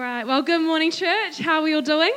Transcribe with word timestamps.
right. 0.00 0.26
Well, 0.26 0.40
good 0.40 0.62
morning, 0.62 0.90
church. 0.90 1.38
How 1.38 1.56
are 1.56 1.62
we 1.62 1.74
all 1.74 1.82
doing? 1.82 2.12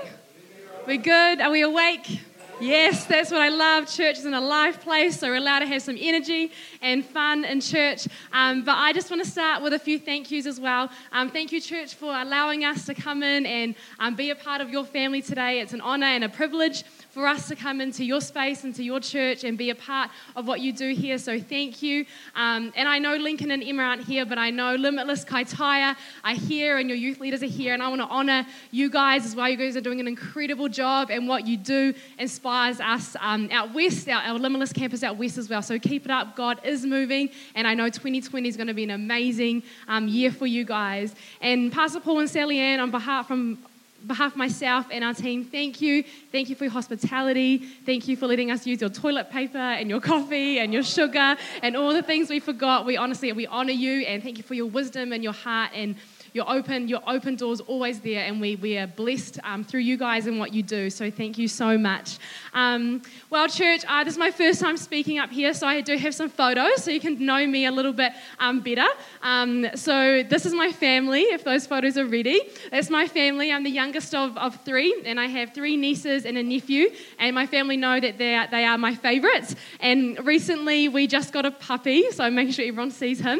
We're 0.88 0.96
good? 0.96 1.42
Are 1.42 1.51
we 1.51 1.63
awake? 1.63 2.21
Yes, 2.62 3.06
that's 3.06 3.29
what 3.29 3.42
I 3.42 3.50
love. 3.50 3.92
Church 3.92 4.20
is 4.20 4.25
in 4.25 4.33
a 4.33 4.40
live 4.40 4.79
place, 4.79 5.20
so 5.20 5.28
we're 5.28 5.36
allowed 5.36 5.59
to 5.59 5.65
have 5.65 5.81
some 5.81 5.97
energy 5.99 6.54
and 6.81 7.04
fun 7.04 7.43
in 7.43 7.59
church. 7.59 8.07
Um, 8.31 8.63
but 8.63 8.77
I 8.77 8.93
just 8.93 9.09
want 9.09 9.21
to 9.21 9.29
start 9.29 9.61
with 9.61 9.73
a 9.73 9.79
few 9.79 9.99
thank 9.99 10.31
yous 10.31 10.46
as 10.46 10.61
well. 10.61 10.89
Um, 11.11 11.29
thank 11.29 11.51
you, 11.51 11.59
church, 11.59 11.96
for 11.96 12.15
allowing 12.15 12.63
us 12.63 12.85
to 12.85 12.93
come 12.93 13.21
in 13.21 13.46
and 13.46 13.75
um, 14.00 14.15
be 14.15 14.29
a 14.29 14.36
part 14.36 14.61
of 14.61 14.70
your 14.70 14.86
family 14.86 15.21
today. 15.21 15.59
It's 15.59 15.73
an 15.73 15.81
honor 15.81 16.05
and 16.05 16.23
a 16.23 16.29
privilege 16.29 16.86
for 17.14 17.27
us 17.27 17.48
to 17.48 17.55
come 17.55 17.80
into 17.80 18.04
your 18.04 18.20
space, 18.20 18.64
into 18.64 18.84
your 18.84 19.00
church, 19.00 19.43
and 19.43 19.55
be 19.55 19.70
a 19.70 19.75
part 19.75 20.09
of 20.36 20.48
what 20.48 20.62
you 20.62 20.73
do 20.73 20.95
here. 20.95 21.20
So 21.20 21.39
thank 21.39 21.84
you. 21.84 22.07
Um, 22.36 22.73
and 22.75 22.89
I 22.89 22.98
know 22.98 23.16
Lincoln 23.16 23.52
and 23.52 23.63
Emma 23.63 23.84
aren't 23.84 24.04
here, 24.04 24.25
but 24.25 24.39
I 24.39 24.50
know 24.50 24.73
Limitless 24.73 25.23
Kaitaia 25.23 25.95
are 26.23 26.34
here, 26.34 26.80
and 26.80 26.89
your 26.89 26.98
youth 26.98 27.20
leaders 27.20 27.44
are 27.44 27.45
here. 27.45 27.76
And 27.76 27.84
I 27.84 27.88
want 27.88 28.02
to 28.02 28.07
honor 28.07 28.48
you 28.71 28.89
guys 28.89 29.27
as 29.27 29.36
well. 29.36 29.48
You 29.48 29.58
guys 29.58 29.77
are 29.77 29.81
doing 29.81 29.99
an 29.99 30.08
incredible 30.08 30.67
job, 30.67 31.12
and 31.12 31.27
what 31.27 31.45
you 31.45 31.55
do 31.55 31.94
inspires 32.17 32.80
us 32.80 33.16
um, 33.20 33.48
out 33.52 33.75
west, 33.75 34.09
our, 34.09 34.23
our 34.23 34.39
Limitless 34.39 34.73
campus 34.73 35.03
out 35.03 35.16
west 35.16 35.38
as 35.38 35.48
well. 35.48 35.61
So 35.61 35.77
keep 35.77 36.05
it 36.05 36.11
up. 36.11 36.36
God 36.36 36.61
is 36.66 36.84
moving, 36.84 37.30
and 37.53 37.67
I 37.67 37.75
know 37.75 37.89
2020 37.89 38.50
is 38.50 38.58
going 38.58 38.66
to 38.66 38.73
be 38.73 38.86
an 38.86 38.89
amazing 38.89 39.61
um, 39.88 40.08
year 40.08 40.31
for 40.31 40.48
you 40.48 40.66
guys. 40.66 41.14
And 41.41 41.72
Pastor 41.72 42.00
Paul 42.00 42.22
and 42.22 42.30
Sally 42.30 42.58
Ann, 42.58 42.80
on 42.80 42.89
behalf 42.89 43.27
from 43.27 43.59
behalf 44.07 44.34
of 44.34 44.38
myself 44.38 44.88
and 44.91 45.03
our 45.03 45.13
team, 45.13 45.43
thank 45.43 45.81
you. 45.81 46.03
Thank 46.31 46.49
you 46.49 46.55
for 46.55 46.66
your 46.66 46.73
hospitality. 46.73 47.57
Thank 47.85 48.07
you 48.07 48.17
for 48.17 48.27
letting 48.27 48.52
us 48.52 48.66
use 48.66 48.81
your 48.81 48.89
toilet 48.89 49.30
paper 49.30 49.57
and 49.57 49.89
your 49.89 50.02
coffee 50.02 50.59
and 50.59 50.73
your 50.73 50.84
sugar 50.84 51.35
and 51.61 51.75
all 51.75 51.94
the 51.94 52.03
things 52.03 52.30
we 52.30 52.39
forgot. 52.39 52.85
We 52.85 52.97
honestly, 52.97 53.31
we 53.31 53.47
honor 53.47 53.71
you 53.71 54.02
and 54.02 54.21
thank 54.21 54.38
you 54.38 54.44
for 54.44 54.53
your 54.53 54.67
wisdom 54.67 55.13
and 55.13 55.23
your 55.23 55.34
heart 55.34 55.71
and 55.73 55.95
your 56.34 56.50
open, 56.50 56.88
your 56.88 57.02
open 57.08 57.36
doors 57.36 57.62
always 57.62 58.00
there, 58.00 58.26
and 58.26 58.42
we, 58.42 58.55
we 58.55 58.78
are 58.78 58.88
blessed 58.88 59.40
um, 59.44 59.64
through 59.64 59.82
you 59.82 59.98
guys 59.98 60.26
and 60.26 60.40
what 60.40 60.54
you 60.54 60.64
do. 60.64 60.90
So 60.90 61.12
thank 61.12 61.38
you 61.38 61.48
so 61.48 61.78
much. 61.78 62.17
Um, 62.53 63.03
well, 63.30 63.48
church, 63.48 63.86
uh, 63.88 64.03
this 64.03 64.14
is 64.14 64.17
my 64.17 64.31
first 64.31 64.59
time 64.59 64.75
speaking 64.78 65.20
up 65.20 65.30
here, 65.30 65.53
so 65.53 65.67
I 65.67 65.81
do 65.81 65.95
have 65.95 66.16
some 66.16 66.30
photos 66.30 66.84
so 66.84 66.90
you 66.92 67.00
can 67.00 67.23
know 67.23 67.45
me 67.45 67.66
a 67.66 67.72
little 67.72 67.94
bit 67.94 68.14
um, 68.40 68.62
better. 68.62 68.88
Um, 69.22 69.67
so 69.75 70.23
this 70.23 70.45
is 70.45 70.53
my 70.53 70.72
family, 70.72 71.22
if 71.22 71.44
those 71.44 71.67
photos 71.67 71.98
are 71.98 72.08
ready. 72.08 72.42
That's 72.72 72.90
my 72.90 73.08
family. 73.08 73.52
I'm 73.52 73.64
the 73.64 73.70
youngest 73.70 74.16
of, 74.16 74.36
of 74.38 74.59
three, 74.66 75.03
and 75.06 75.20
I 75.20 75.28
have 75.28 75.53
three 75.53 75.78
nieces 75.78 76.25
and 76.25 76.38
a 76.38 76.44
nephew, 76.44 76.90
and 77.20 77.36
my 77.36 77.45
family 77.45 77.78
know 77.78 78.00
that 78.00 78.18
they 78.18 78.36
are, 78.36 78.47
they 78.47 78.66
are 78.66 78.78
my 78.78 78.95
favorites. 78.95 79.56
And 79.80 80.25
recently 80.25 80.90
we 80.90 81.06
just 81.06 81.31
got 81.31 81.45
a 81.45 81.52
puppy, 81.52 82.09
so 82.09 82.23
I'm 82.23 82.34
making 82.34 82.53
sure 82.53 82.66
everyone 82.66 82.92
sees 82.92 83.20
him. 83.20 83.40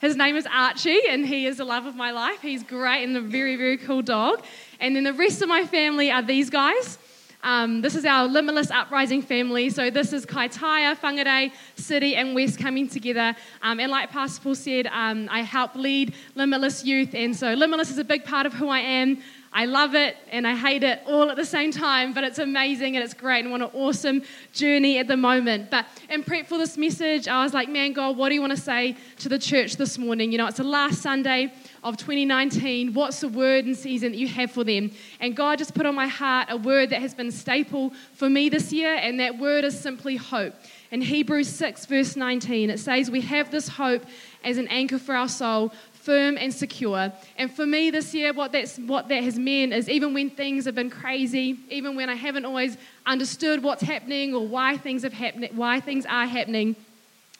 His 0.00 0.16
name 0.16 0.34
is 0.34 0.46
Archie, 0.50 1.02
and 1.10 1.26
he 1.26 1.44
is 1.44 1.58
the 1.58 1.64
love 1.66 1.84
of 1.84 1.94
my 1.94 2.10
life. 2.10 2.40
He's 2.40 2.62
great 2.62 3.04
and 3.04 3.14
a 3.18 3.20
very, 3.20 3.56
very 3.56 3.76
cool 3.76 4.00
dog. 4.00 4.42
And 4.80 4.96
then 4.96 5.04
the 5.04 5.12
rest 5.12 5.42
of 5.42 5.48
my 5.50 5.66
family 5.66 6.10
are 6.10 6.22
these 6.22 6.48
guys. 6.48 6.96
Um, 7.42 7.82
this 7.82 7.94
is 7.94 8.06
our 8.06 8.26
Limitless 8.26 8.70
Uprising 8.70 9.20
family. 9.20 9.68
So 9.68 9.90
this 9.90 10.14
is 10.14 10.24
Kaitaia, 10.24 10.98
Whangarei, 10.98 11.52
City, 11.76 12.16
and 12.16 12.34
West 12.34 12.58
coming 12.58 12.88
together. 12.88 13.36
Um, 13.60 13.78
and 13.78 13.90
like 13.90 14.10
Pastor 14.10 14.42
Paul 14.42 14.54
said, 14.54 14.86
um, 14.86 15.28
I 15.30 15.42
help 15.42 15.74
lead 15.74 16.14
Limitless 16.34 16.82
Youth. 16.82 17.14
And 17.14 17.36
so 17.36 17.52
Limitless 17.52 17.90
is 17.90 17.98
a 17.98 18.04
big 18.04 18.24
part 18.24 18.46
of 18.46 18.54
who 18.54 18.68
I 18.68 18.78
am. 18.78 19.18
I 19.52 19.64
love 19.64 19.96
it 19.96 20.16
and 20.30 20.46
I 20.46 20.54
hate 20.54 20.84
it 20.84 21.00
all 21.06 21.28
at 21.28 21.36
the 21.36 21.44
same 21.44 21.72
time, 21.72 22.12
but 22.12 22.22
it's 22.22 22.38
amazing 22.38 22.94
and 22.94 23.04
it's 23.04 23.14
great 23.14 23.40
and 23.40 23.50
what 23.50 23.60
an 23.60 23.70
awesome 23.72 24.22
journey 24.52 24.98
at 24.98 25.08
the 25.08 25.16
moment. 25.16 25.70
But 25.70 25.86
in 26.08 26.22
prep 26.22 26.46
for 26.46 26.56
this 26.56 26.78
message, 26.78 27.26
I 27.26 27.42
was 27.42 27.52
like, 27.52 27.68
man, 27.68 27.92
God, 27.92 28.16
what 28.16 28.28
do 28.28 28.36
you 28.36 28.40
want 28.40 28.52
to 28.52 28.60
say 28.60 28.96
to 29.18 29.28
the 29.28 29.40
church 29.40 29.74
this 29.74 29.98
morning? 29.98 30.30
You 30.30 30.38
know, 30.38 30.46
it's 30.46 30.58
the 30.58 30.64
last 30.64 31.02
Sunday 31.02 31.52
of 31.82 31.96
2019. 31.96 32.94
What's 32.94 33.20
the 33.20 33.28
word 33.28 33.64
and 33.64 33.76
season 33.76 34.12
that 34.12 34.18
you 34.18 34.28
have 34.28 34.52
for 34.52 34.62
them? 34.62 34.92
And 35.18 35.34
God 35.34 35.58
just 35.58 35.74
put 35.74 35.84
on 35.84 35.96
my 35.96 36.06
heart 36.06 36.46
a 36.48 36.56
word 36.56 36.90
that 36.90 37.00
has 37.00 37.12
been 37.12 37.32
staple 37.32 37.92
for 38.14 38.30
me 38.30 38.50
this 38.50 38.72
year, 38.72 38.94
and 38.94 39.18
that 39.18 39.36
word 39.36 39.64
is 39.64 39.78
simply 39.78 40.14
hope. 40.14 40.54
In 40.92 41.00
Hebrews 41.00 41.48
6, 41.48 41.86
verse 41.86 42.16
19, 42.16 42.70
it 42.70 42.78
says, 42.78 43.10
We 43.10 43.20
have 43.20 43.50
this 43.50 43.68
hope 43.68 44.04
as 44.42 44.58
an 44.58 44.66
anchor 44.68 44.98
for 44.98 45.14
our 45.14 45.28
soul, 45.28 45.72
firm 46.02 46.36
and 46.38 46.52
secure. 46.52 47.12
And 47.36 47.52
for 47.52 47.66
me 47.66 47.90
this 47.90 48.14
year, 48.14 48.32
what, 48.32 48.52
that's, 48.52 48.78
what 48.78 49.08
that 49.08 49.22
has 49.22 49.38
meant 49.38 49.72
is 49.72 49.88
even 49.88 50.14
when 50.14 50.30
things 50.30 50.64
have 50.64 50.74
been 50.74 50.90
crazy, 50.90 51.58
even 51.70 51.96
when 51.96 52.08
I 52.08 52.14
haven't 52.14 52.44
always 52.44 52.76
understood 53.06 53.62
what's 53.62 53.82
happening 53.82 54.34
or 54.34 54.46
why 54.46 54.76
things, 54.76 55.02
have 55.02 55.12
happened, 55.12 55.48
why 55.52 55.80
things 55.80 56.06
are 56.06 56.26
happening, 56.26 56.76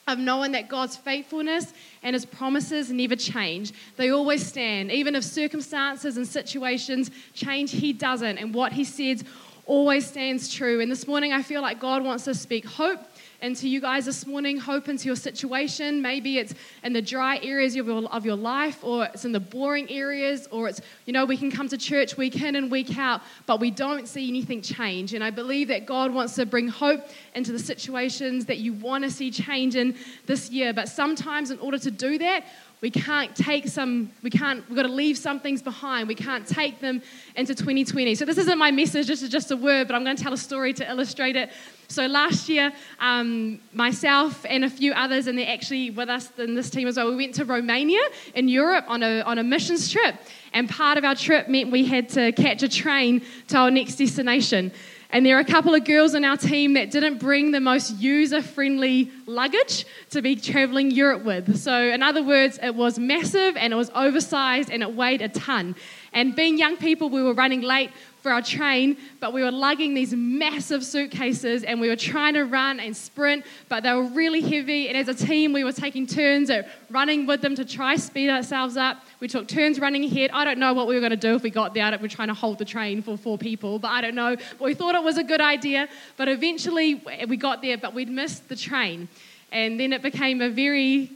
I've 0.07 0.19
known 0.19 0.53
that 0.53 0.69
God's 0.69 0.97
faithfulness 0.97 1.73
and 2.03 2.15
His 2.15 2.27
promises 2.27 2.91
never 2.91 3.17
change. 3.17 3.73
They 3.97 4.11
always 4.11 4.45
stand. 4.45 4.91
Even 4.91 5.15
if 5.15 5.23
circumstances 5.25 6.17
and 6.17 6.27
situations 6.27 7.11
change, 7.33 7.71
He 7.71 7.93
doesn't. 7.93 8.39
And 8.39 8.53
what 8.53 8.73
He 8.73 8.85
says 8.85 9.25
always 9.67 10.07
stands 10.07 10.53
true. 10.53 10.81
And 10.81 10.91
this 10.91 11.07
morning, 11.07 11.33
I 11.33 11.43
feel 11.43 11.63
like 11.63 11.79
God 11.79 12.03
wants 12.03 12.25
to 12.25 12.35
speak 12.35 12.65
hope 12.67 12.99
into 13.43 13.69
you 13.69 13.81
guys 13.81 14.05
this 14.05 14.27
morning, 14.27 14.59
hope 14.59 14.89
into 14.89 15.07
your 15.07 15.17
situation. 15.17 16.03
Maybe 16.03 16.39
it's 16.39 16.55
in 16.85 16.93
the 16.93 17.03
dry 17.03 17.39
areas 17.43 17.75
of 17.77 17.87
your, 17.87 18.05
of 18.07 18.25
your 18.27 18.37
life, 18.37 18.85
or 18.85 19.05
it's 19.07 19.25
in 19.25 19.33
the 19.33 19.41
boring 19.41 19.91
areas, 19.91 20.47
or 20.51 20.69
it's, 20.69 20.81
you 21.07 21.13
know, 21.13 21.25
we 21.25 21.37
can 21.37 21.51
come 21.51 21.69
to 21.69 21.79
church 21.79 22.17
week 22.17 22.41
in 22.41 22.57
and 22.57 22.71
week 22.71 22.97
out, 22.99 23.23
but 23.47 23.61
we 23.61 23.71
don't 23.71 24.07
see 24.09 24.29
anything 24.29 24.61
change. 24.61 25.15
And 25.15 25.25
I 25.25 25.31
believe 25.31 25.69
that 25.69 25.87
God 25.87 26.13
wants 26.13 26.35
to 26.35 26.47
bring 26.47 26.69
hope 26.69 27.07
into 27.35 27.53
the 27.53 27.59
situations 27.59 28.47
that 28.47 28.59
you 28.59 28.75
want 28.75 29.05
to 29.05 29.11
see 29.11 29.31
change 29.31 29.77
in 29.77 29.97
this 30.27 30.51
year. 30.51 30.73
But 30.73 30.89
sometimes, 30.89 31.51
in 31.51 31.59
order 31.61 31.79
to 31.79 31.91
do 31.91 32.19
that, 32.19 32.45
we 32.81 32.91
can't 32.91 33.35
take 33.37 33.69
some, 33.69 34.11
we 34.23 34.31
can't, 34.31 34.67
we've 34.69 34.77
got 34.77 34.85
to 34.85 34.93
leave 34.93 35.19
some 35.19 35.39
things 35.39 35.61
behind. 35.61 36.09
We 36.09 36.15
can't 36.15 36.47
take 36.47 36.81
them 36.81 37.03
into 37.37 37.55
2020. 37.55 38.15
So, 38.15 38.25
this 38.25 38.39
isn't 38.39 38.59
my 38.59 38.71
message, 38.71 39.07
this 39.07 39.23
is 39.23 39.29
just 39.29 39.51
a 39.51 39.57
word, 39.57 39.87
but 39.87 39.95
I'm 39.95 40.05
going 40.05 40.17
to 40.17 40.23
tell 40.23 40.33
a 40.33 40.39
story 40.39 40.73
to 40.75 40.91
illustrate 40.91 41.37
it. 41.37 41.51
So, 41.91 42.07
last 42.07 42.49
year, 42.49 42.73
um, 43.01 43.59
myself 43.73 44.47
and 44.49 44.65
a 44.65 44.71
few 44.71 44.93
others, 44.93 45.27
and 45.27 45.37
they're 45.37 45.53
actually 45.53 45.91
with 45.91 46.09
us 46.09 46.31
in 46.39 46.55
this 46.55 46.71
team 46.71 46.87
as 46.87 46.97
well, 46.97 47.11
we 47.11 47.17
went 47.17 47.35
to 47.35 47.45
Romania 47.45 47.99
in 48.37 48.49
Europe 48.49 48.85
on 48.87 49.03
a, 49.03 49.23
on 49.23 49.39
a 49.39 49.43
missions 49.43 49.91
trip. 49.91 50.15
And 50.53 50.71
part 50.71 50.99
of 50.99 51.05
our 51.05 51.17
trip 51.17 51.49
meant 51.49 51.73
we 51.73 51.85
had 51.85 52.09
to 52.11 52.31
catch 52.31 52.63
a 52.63 52.69
train 52.69 53.23
to 53.49 53.57
our 53.57 53.73
next 53.73 53.97
destination. 53.97 54.71
And 55.13 55.27
there 55.27 55.37
are 55.37 55.41
a 55.41 55.45
couple 55.45 55.75
of 55.75 55.85
girls 55.85 56.15
in 56.15 56.25
our 56.25 56.37
team 56.37 56.75
that 56.75 56.93
didn't 56.93 57.19
bring 57.19 57.51
the 57.51 57.59
most 57.59 57.99
user 57.99 58.41
friendly 58.41 59.11
luggage 59.27 59.85
to 60.11 60.23
be 60.23 60.37
traveling 60.37 60.93
Europe 60.93 61.25
with. 61.25 61.59
So, 61.59 61.77
in 61.77 62.05
other 62.05 62.23
words, 62.23 62.61
it 62.63 62.77
was 62.77 63.01
massive 63.01 63.57
and 63.57 63.73
it 63.73 63.77
was 63.77 63.91
oversized 63.97 64.71
and 64.71 64.85
it 64.85 64.95
weighed 64.95 65.23
a 65.23 65.29
ton. 65.29 65.75
And 66.13 66.37
being 66.37 66.59
young 66.59 66.77
people, 66.77 67.09
we 67.09 67.23
were 67.23 67.35
running 67.35 67.61
late 67.61 67.91
for 68.23 68.31
our 68.31 68.43
train, 68.43 68.97
but 69.19 69.33
we 69.33 69.43
were 69.43 69.51
lugging 69.51 69.95
these 69.95 70.13
massive 70.15 70.85
suitcases 70.85 71.65
and 71.65 71.81
we 71.81 71.89
were 71.89 71.97
trying 71.97 72.35
to 72.35 72.45
run 72.45 72.79
and 72.81 72.97
sprint, 72.97 73.45
but 73.69 73.83
they 73.83 73.93
were 73.93 74.05
really 74.05 74.41
heavy. 74.41 74.89
And 74.89 74.97
as 74.97 75.09
a 75.09 75.15
team, 75.15 75.53
we 75.53 75.65
were 75.65 75.73
taking 75.73 76.07
turns 76.07 76.51
at 76.51 76.69
running 76.91 77.27
with 77.27 77.41
them 77.41 77.55
to 77.55 77.65
try 77.65 77.97
speed 77.97 78.31
ourselves 78.31 78.77
up. 78.77 79.03
We 79.21 79.29
took 79.29 79.49
turns 79.49 79.81
running 79.81 80.05
ahead. 80.05 80.31
I 80.33 80.45
don't 80.45 80.59
know 80.59 80.75
what 80.75 80.87
we 80.87 80.95
were 80.95 81.01
going 81.01 81.11
to 81.11 81.17
do 81.17 81.35
if 81.35 81.43
we 81.43 81.51
got 81.51 81.75
there. 81.75 81.97
We're 82.01 82.09
trying 82.09 82.29
to 82.29 82.35
hold 82.35 82.59
the 82.59 82.65
train 82.65 83.03
for 83.03 83.17
four 83.17 83.39
people, 83.39 83.79
but 83.79 83.89
I 83.89 84.01
don't 84.01 84.15
know. 84.15 84.37
But 84.37 84.65
we 84.65 84.75
thought 84.75 84.95
it 84.95 85.03
was 85.03 85.19
a 85.19 85.25
good 85.25 85.41
idea. 85.41 85.89
But 86.17 86.29
eventually, 86.29 87.03
we 87.27 87.37
got 87.37 87.63
there, 87.63 87.79
but 87.79 87.95
we'd 87.95 88.11
missed 88.11 88.49
the 88.49 88.57
train. 88.57 89.09
And 89.53 89.81
then 89.81 89.93
it 89.93 90.03
became 90.03 90.41
a 90.41 90.49
very 90.49 91.11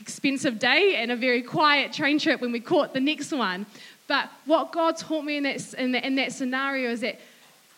expensive 0.00 0.58
day 0.58 0.96
and 0.96 1.10
a 1.10 1.16
very 1.16 1.40
quiet 1.40 1.92
train 1.92 2.18
trip 2.18 2.40
when 2.40 2.52
we 2.52 2.60
caught 2.60 2.92
the 2.92 3.00
next 3.00 3.32
one. 3.32 3.64
But 4.06 4.30
what 4.44 4.72
God 4.72 4.96
taught 4.96 5.24
me 5.24 5.36
in 5.36 5.42
that, 5.44 5.74
in 5.74 5.92
that, 5.92 6.04
in 6.04 6.14
that 6.16 6.32
scenario 6.32 6.90
is 6.90 7.00
that 7.00 7.20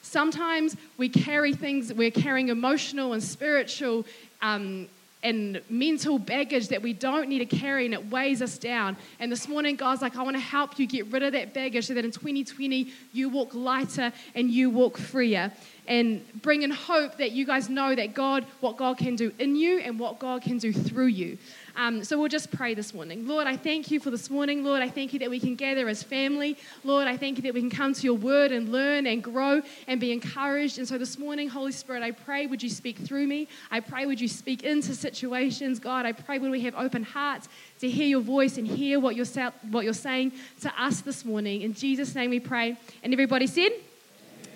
sometimes 0.03 0.77
we 0.97 1.09
carry 1.09 1.55
things, 1.55 1.93
we're 1.93 2.11
carrying 2.11 2.49
emotional 2.49 3.13
and 3.13 3.23
spiritual 3.23 4.05
um, 4.43 4.89
and 5.23 5.61
mental 5.69 6.19
baggage 6.19 6.69
that 6.69 6.83
we 6.83 6.93
don't 6.93 7.29
need 7.29 7.39
to 7.39 7.57
carry 7.57 7.85
and 7.85 7.95
it 7.95 8.11
weighs 8.11 8.43
us 8.43 8.59
down. 8.59 8.97
And 9.19 9.31
this 9.31 9.49
morning, 9.49 9.75
God's 9.77 10.03
like, 10.03 10.17
I 10.17 10.23
want 10.23 10.37
to 10.37 10.43
help 10.43 10.79
you 10.79 10.87
get 10.87 11.07
rid 11.07 11.23
of 11.23 11.33
that 11.33 11.53
baggage 11.53 11.87
so 11.87 11.95
that 11.95 12.05
in 12.05 12.13
2020 12.13 12.93
you 13.13 13.29
walk 13.29 13.55
lighter 13.55 14.13
and 14.35 14.51
you 14.51 14.71
walk 14.71 14.99
freer. 14.99 15.53
And 15.89 16.25
bring 16.43 16.63
in 16.63 16.71
hope 16.71 17.19
that 17.19 17.33
you 17.33 17.47
guys 17.47 17.69
know 17.69 17.95
that 17.95 18.15
God, 18.15 18.45
what 18.61 18.77
God 18.77 18.99
can 18.99 19.15
do 19.15 19.33
in 19.39 19.55
you 19.55 19.79
and 19.79 19.99
what 19.99 20.19
God 20.19 20.43
can 20.43 20.59
do 20.59 20.73
through 20.73 21.07
you. 21.07 21.39
Um, 21.77 22.03
so 22.05 22.19
we'll 22.19 22.29
just 22.29 22.51
pray 22.51 22.75
this 22.75 22.95
morning. 22.95 23.29
Lord, 23.29 23.47
I 23.47 23.57
thank 23.57 23.91
you 23.91 24.01
for 24.01 24.11
this 24.11 24.31
morning. 24.31 24.65
Lord, 24.65 24.83
I 24.83 24.89
thank 24.89 25.13
you 25.13 25.19
that 25.19 25.29
we 25.29 25.39
can 25.39 25.55
gather 25.57 25.87
as 25.89 26.03
family. 26.03 26.57
Lord, 26.85 27.07
I 27.07 27.19
thank 27.19 27.37
you 27.37 27.43
that 27.43 27.55
we 27.55 27.61
can 27.61 27.71
come 27.71 27.93
to 27.93 28.03
your 28.03 28.15
word 28.15 28.51
and 28.51 28.71
learn 28.71 29.07
and 29.07 29.23
grow 29.23 29.61
and 29.87 30.01
be 30.01 30.11
encouraged. 30.11 30.79
And 30.79 30.89
so 30.89 30.97
this 30.97 31.19
morning, 31.19 31.49
Holy 31.51 31.73
Spirit, 31.73 32.03
I 32.03 32.13
pray, 32.13 32.47
would 32.47 32.63
you 32.63 32.71
speak 32.71 32.99
through 32.99 33.27
me? 33.27 33.47
I 33.71 33.81
pray, 33.81 34.07
would 34.07 34.21
you 34.21 34.29
speak 34.29 34.63
into 34.63 34.95
situations? 34.95 35.79
God, 35.79 36.07
I 36.07 36.13
pray, 36.13 36.39
would 36.39 36.51
we 36.51 36.63
have 36.63 36.75
open 36.77 37.03
hearts 37.03 37.49
to 37.81 37.91
hear 37.91 38.07
your 38.07 38.23
voice 38.23 38.57
and 38.57 38.67
hear 38.67 38.99
what 38.99 39.15
you're, 39.15 39.27
what 39.71 39.85
you're 39.85 39.93
saying 39.93 40.33
to 40.63 40.83
us 40.83 41.03
this 41.03 41.27
morning. 41.27 41.61
In 41.61 41.75
Jesus' 41.75 42.15
name 42.15 42.31
we 42.31 42.41
pray. 42.41 42.77
And 43.03 43.13
everybody 43.13 43.47
said, 43.47 43.73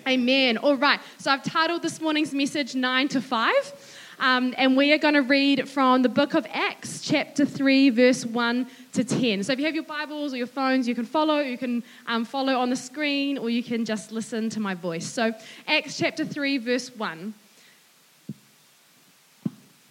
Amen. 0.07 0.57
All 0.57 0.77
right. 0.77 0.99
So 1.19 1.31
I've 1.31 1.43
titled 1.43 1.83
this 1.83 2.01
morning's 2.01 2.33
message 2.33 2.73
9 2.75 3.07
to 3.09 3.21
5. 3.21 3.97
Um, 4.19 4.53
and 4.57 4.77
we 4.77 4.93
are 4.93 4.97
going 4.97 5.15
to 5.15 5.21
read 5.21 5.67
from 5.67 6.03
the 6.03 6.09
book 6.09 6.33
of 6.33 6.45
Acts, 6.51 7.01
chapter 7.01 7.45
3, 7.45 7.89
verse 7.89 8.25
1 8.25 8.67
to 8.93 9.03
10. 9.03 9.43
So 9.43 9.53
if 9.53 9.59
you 9.59 9.65
have 9.65 9.73
your 9.73 9.83
Bibles 9.83 10.33
or 10.33 10.37
your 10.37 10.47
phones, 10.47 10.87
you 10.87 10.93
can 10.93 11.05
follow. 11.05 11.39
You 11.39 11.57
can 11.57 11.83
um, 12.05 12.25
follow 12.25 12.57
on 12.57 12.69
the 12.69 12.75
screen 12.75 13.37
or 13.37 13.49
you 13.49 13.63
can 13.63 13.83
just 13.85 14.11
listen 14.11 14.49
to 14.51 14.59
my 14.59 14.75
voice. 14.75 15.07
So, 15.07 15.33
Acts 15.67 15.97
chapter 15.97 16.23
3, 16.23 16.59
verse 16.59 16.95
1. 16.95 17.33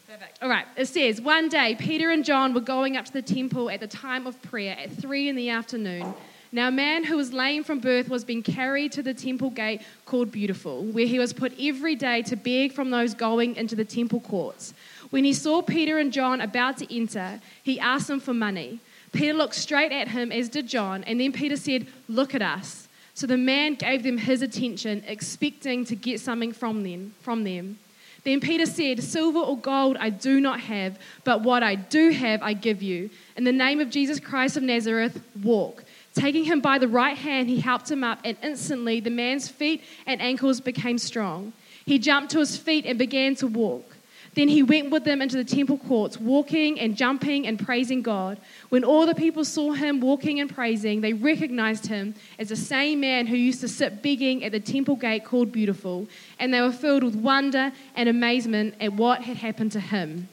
Perfect. 0.09 0.39
All 0.43 0.49
right, 0.49 0.67
it 0.77 0.87
says, 0.87 1.21
One 1.21 1.49
day 1.49 1.77
Peter 1.77 2.11
and 2.11 2.25
John 2.25 2.55
were 2.55 2.61
going 2.61 2.97
up 2.97 3.07
to 3.07 3.13
the 3.13 3.23
temple 3.23 3.71
at 3.71 3.81
the 3.81 3.89
time 3.89 4.27
of 4.27 4.41
prayer 4.43 4.77
at 4.79 4.93
3 4.93 5.29
in 5.29 5.37
the 5.37 5.51
afternoon. 5.51 6.15
Now, 6.53 6.67
a 6.67 6.73
man 6.73 7.05
who 7.05 7.17
was 7.17 7.33
lame 7.33 7.63
from 7.63 7.79
birth 7.79 8.09
was 8.09 8.25
being 8.25 8.43
carried 8.43 8.91
to 8.93 9.03
the 9.03 9.15
temple 9.15 9.51
gate 9.51 9.83
called 10.05 10.33
Beautiful, 10.33 10.83
where 10.83 11.07
he 11.07 11.21
was 11.21 11.33
put 11.33 11.53
every 11.61 11.95
day 11.95 12.23
to 12.23 12.35
beg 12.35 12.73
from 12.73 12.91
those 12.91 13.15
going 13.15 13.55
into 13.55 13.77
the 13.77 13.85
temple 13.85 14.21
courts. 14.21 14.75
When 15.11 15.25
he 15.25 15.33
saw 15.33 15.63
Peter 15.63 15.99
and 15.99 16.13
John 16.13 16.41
about 16.41 16.79
to 16.79 16.95
enter, 16.95 17.41
he 17.63 17.79
asked 17.79 18.09
them 18.09 18.19
for 18.19 18.35
money. 18.35 18.81
Peter 19.13 19.33
looked 19.33 19.55
straight 19.55 19.93
at 19.93 20.09
him, 20.09 20.33
as 20.33 20.49
did 20.49 20.67
John, 20.67 21.05
and 21.05 21.21
then 21.21 21.33
Peter 21.33 21.57
said, 21.57 21.87
Look 22.09 22.35
at 22.35 22.43
us. 22.43 22.89
So 23.15 23.27
the 23.27 23.37
man 23.37 23.75
gave 23.75 24.03
them 24.03 24.19
his 24.19 24.43
attention, 24.43 25.05
expecting 25.07 25.85
to 25.85 25.95
get 25.95 26.21
something 26.21 26.53
from 26.53 26.83
them. 26.83 27.15
From 27.23 27.45
them. 27.45 27.79
Then 28.25 28.41
Peter 28.41 28.67
said, 28.67 29.03
Silver 29.03 29.39
or 29.39 29.57
gold 29.57 29.97
I 29.99 30.11
do 30.11 30.41
not 30.41 30.61
have, 30.61 30.99
but 31.25 31.43
what 31.43 31.63
I 31.63 31.75
do 31.75 32.11
have 32.11 32.43
I 32.43 32.53
give 32.53 32.83
you. 32.83 33.11
In 33.37 33.45
the 33.45 33.53
name 33.53 33.81
of 33.81 33.91
Jesus 33.91 34.21
Christ 34.21 34.57
of 34.57 34.63
Nazareth, 34.63 35.21
walk. 35.43 35.85
Taking 36.21 36.45
him 36.45 36.61
by 36.61 36.77
the 36.77 36.87
right 36.87 37.17
hand, 37.17 37.49
he 37.49 37.61
helped 37.61 37.91
him 37.91 38.05
up, 38.05 38.19
and 38.25 38.37
instantly 38.43 39.01
the 39.01 39.09
man's 39.09 39.49
feet 39.49 39.83
and 40.07 40.21
ankles 40.21 40.61
became 40.61 40.99
strong. 40.99 41.55
He 41.87 41.99
jumped 41.99 42.33
to 42.33 42.41
his 42.41 42.59
feet 42.59 42.85
and 42.85 42.99
began 42.99 43.35
to 43.37 43.47
walk. 43.47 43.97
Then 44.35 44.49
he 44.49 44.63
went 44.63 44.91
with 44.91 45.05
them 45.05 45.23
into 45.23 45.39
the 45.39 45.45
temple 45.45 45.79
courts, 45.79 46.21
walking 46.21 46.79
and 46.79 46.95
jumping 46.95 47.47
and 47.47 47.59
praising 47.59 48.03
God. 48.03 48.39
When 48.69 48.85
all 48.85 49.07
the 49.07 49.15
people 49.15 49.47
saw 49.47 49.73
him 49.73 50.01
walking 50.01 50.41
and 50.41 50.55
praising, 50.55 51.01
they 51.01 51.15
recognized 51.15 51.87
him 51.87 52.15
as 52.39 52.51
the 52.51 52.57
same 52.57 53.01
man 53.01 53.27
who 53.27 53.37
used 53.37 53.63
to 53.63 53.69
sit 53.69 54.03
begging 54.03 54.45
at 54.45 54.53
the 54.53 54.61
temple 54.61 54.97
gate 54.97 55.25
called 55.25 55.51
Beautiful, 55.51 56.07
and 56.39 56.53
they 56.53 56.61
were 56.61 56.71
filled 56.71 57.03
with 57.03 57.17
wonder 57.17 57.73
and 57.97 58.11
amazement 58.11 58.75
at 58.79 58.93
what 58.93 59.23
had 59.23 59.39
happened 59.39 59.73
to 59.73 59.81
him. 59.81 60.29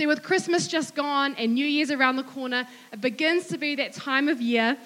See, 0.00 0.06
with 0.06 0.22
Christmas 0.22 0.66
just 0.66 0.94
gone 0.94 1.34
and 1.34 1.52
New 1.52 1.66
Year's 1.66 1.90
around 1.90 2.16
the 2.16 2.22
corner, 2.22 2.66
it 2.90 3.02
begins 3.02 3.48
to 3.48 3.58
be 3.58 3.74
that 3.74 3.92
time 3.92 4.30
of 4.30 4.40
year 4.40 4.78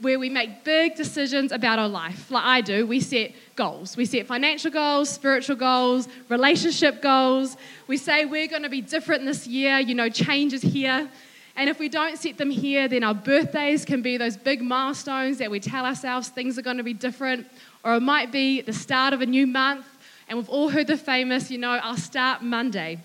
where 0.00 0.18
we 0.18 0.30
make 0.30 0.64
big 0.64 0.94
decisions 0.94 1.52
about 1.52 1.78
our 1.78 1.90
life. 1.90 2.30
Like 2.30 2.42
I 2.42 2.60
do, 2.62 2.86
we 2.86 2.98
set 2.98 3.32
goals. 3.54 3.98
We 3.98 4.06
set 4.06 4.26
financial 4.26 4.70
goals, 4.70 5.10
spiritual 5.10 5.56
goals, 5.56 6.08
relationship 6.30 7.02
goals. 7.02 7.58
We 7.86 7.98
say 7.98 8.24
we're 8.24 8.48
going 8.48 8.62
to 8.62 8.70
be 8.70 8.80
different 8.80 9.26
this 9.26 9.46
year, 9.46 9.78
you 9.78 9.94
know, 9.94 10.08
change 10.08 10.54
is 10.54 10.62
here. 10.62 11.06
And 11.54 11.68
if 11.68 11.78
we 11.78 11.90
don't 11.90 12.16
set 12.16 12.38
them 12.38 12.48
here, 12.48 12.88
then 12.88 13.04
our 13.04 13.12
birthdays 13.12 13.84
can 13.84 14.00
be 14.00 14.16
those 14.16 14.38
big 14.38 14.62
milestones 14.62 15.36
that 15.36 15.50
we 15.50 15.60
tell 15.60 15.84
ourselves 15.84 16.30
things 16.30 16.58
are 16.58 16.62
going 16.62 16.78
to 16.78 16.82
be 16.82 16.94
different. 16.94 17.46
Or 17.84 17.96
it 17.96 18.00
might 18.00 18.32
be 18.32 18.62
the 18.62 18.72
start 18.72 19.12
of 19.12 19.20
a 19.20 19.26
new 19.26 19.46
month. 19.46 19.84
And 20.28 20.38
we've 20.38 20.48
all 20.48 20.70
heard 20.70 20.86
the 20.86 20.96
famous, 20.96 21.50
you 21.50 21.58
know, 21.58 21.72
I'll 21.72 21.98
start 21.98 22.40
Monday. 22.40 23.00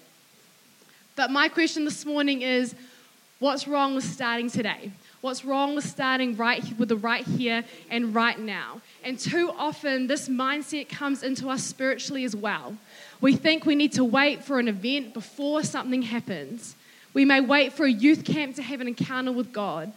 But 1.18 1.32
my 1.32 1.50
question 1.50 1.84
this 1.84 2.06
morning 2.06 2.44
is 2.44 2.76
what's 3.40 3.68
wrong 3.68 3.96
with 3.96 4.04
starting 4.04 4.52
today? 4.52 4.92
What's 5.22 5.44
wrong 5.44 5.74
with 5.74 5.84
starting 5.84 6.38
right 6.38 6.64
with 6.78 6.90
the 6.90 6.96
right 6.96 7.26
here 7.26 7.64
and 7.90 8.14
right 8.14 8.38
now? 8.38 8.82
And 9.04 9.18
too 9.18 9.52
often, 9.58 10.06
this 10.06 10.30
mindset 10.30 10.90
comes 10.90 11.24
into 11.24 11.50
us 11.50 11.64
spiritually 11.64 12.24
as 12.24 12.36
well. 12.36 12.78
We 13.20 13.36
think 13.36 13.66
we 13.66 13.74
need 13.74 13.94
to 13.94 14.04
wait 14.04 14.44
for 14.44 14.60
an 14.60 14.68
event 14.68 15.16
before 15.16 15.64
something 15.64 16.04
happens. 16.04 16.76
We 17.16 17.26
may 17.26 17.42
wait 17.42 17.74
for 17.74 17.88
a 17.88 17.92
youth 17.92 18.24
camp 18.24 18.56
to 18.58 18.62
have 18.62 18.80
an 18.80 18.88
encounter 18.88 19.32
with 19.32 19.52
God, 19.52 19.92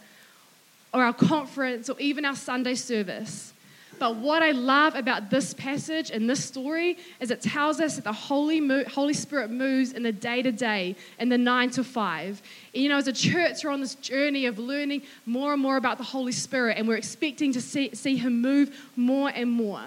or 0.91 1.03
our 1.03 1.13
conference, 1.13 1.87
or 1.87 1.99
even 1.99 2.25
our 2.25 2.35
Sunday 2.35 2.73
service. 2.73 3.53
But 4.01 4.15
what 4.15 4.41
I 4.41 4.49
love 4.49 4.95
about 4.95 5.29
this 5.29 5.53
passage 5.53 6.09
and 6.09 6.27
this 6.27 6.43
story 6.43 6.97
is 7.19 7.29
it 7.29 7.39
tells 7.39 7.79
us 7.79 7.97
that 7.97 8.03
the 8.03 8.11
Holy, 8.11 8.83
Holy 8.85 9.13
Spirit 9.13 9.51
moves 9.51 9.91
in 9.91 10.01
the 10.01 10.11
day 10.11 10.41
to 10.41 10.51
day, 10.51 10.95
in 11.19 11.29
the 11.29 11.37
nine 11.37 11.69
to 11.69 11.83
five. 11.83 12.41
And, 12.73 12.81
you 12.81 12.89
know, 12.89 12.97
as 12.97 13.07
a 13.07 13.13
church, 13.13 13.63
we're 13.63 13.69
on 13.69 13.79
this 13.79 13.93
journey 13.93 14.47
of 14.47 14.57
learning 14.57 15.03
more 15.27 15.53
and 15.53 15.61
more 15.61 15.77
about 15.77 15.99
the 15.99 16.03
Holy 16.03 16.31
Spirit, 16.31 16.79
and 16.79 16.87
we're 16.87 16.95
expecting 16.95 17.53
to 17.53 17.61
see, 17.61 17.93
see 17.93 18.17
Him 18.17 18.41
move 18.41 18.75
more 18.95 19.29
and 19.35 19.51
more. 19.51 19.83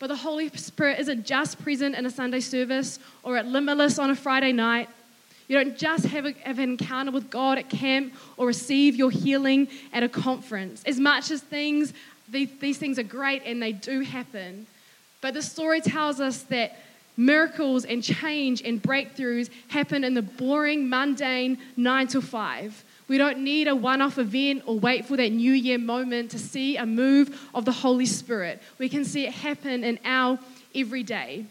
But 0.00 0.08
the 0.08 0.16
Holy 0.16 0.48
Spirit 0.48 0.98
isn't 0.98 1.24
just 1.24 1.62
present 1.62 1.94
in 1.94 2.04
a 2.04 2.10
Sunday 2.10 2.40
service 2.40 2.98
or 3.22 3.36
at 3.36 3.46
Limitless 3.46 3.96
on 3.96 4.10
a 4.10 4.16
Friday 4.16 4.50
night. 4.50 4.88
You 5.46 5.62
don't 5.62 5.76
just 5.76 6.06
have, 6.06 6.24
a, 6.24 6.32
have, 6.44 6.58
an 6.58 6.70
encounter 6.70 7.12
with 7.12 7.28
God 7.28 7.58
at 7.58 7.68
camp 7.68 8.14
or 8.36 8.46
receive 8.46 8.96
your 8.96 9.10
healing 9.10 9.68
at 9.92 10.02
a 10.02 10.08
conference. 10.08 10.82
As 10.84 10.98
much 10.98 11.30
as 11.30 11.42
things 11.42 11.92
these, 12.28 12.50
these 12.60 12.78
things 12.78 12.98
are 12.98 13.04
great 13.04 13.42
and 13.44 13.62
they 13.62 13.72
do 13.72 14.00
happen. 14.00 14.66
But 15.20 15.34
the 15.34 15.42
story 15.42 15.80
tells 15.80 16.20
us 16.20 16.42
that 16.44 16.76
miracles 17.16 17.84
and 17.84 18.02
change 18.02 18.62
and 18.62 18.82
breakthroughs 18.82 19.50
happen 19.68 20.04
in 20.04 20.14
the 20.14 20.22
boring, 20.22 20.88
mundane 20.88 21.58
nine 21.76 22.06
to 22.08 22.20
five. 22.20 22.84
We 23.08 23.18
don't 23.18 23.38
need 23.38 23.68
a 23.68 23.76
one 23.76 24.00
off 24.00 24.18
event 24.18 24.62
or 24.66 24.78
wait 24.78 25.06
for 25.06 25.16
that 25.16 25.30
New 25.30 25.52
Year 25.52 25.78
moment 25.78 26.30
to 26.30 26.38
see 26.38 26.76
a 26.76 26.86
move 26.86 27.48
of 27.54 27.64
the 27.64 27.72
Holy 27.72 28.06
Spirit. 28.06 28.62
We 28.78 28.88
can 28.88 29.04
see 29.04 29.26
it 29.26 29.32
happen 29.32 29.84
in 29.84 29.98
our 30.04 30.38
everyday. 30.74 31.44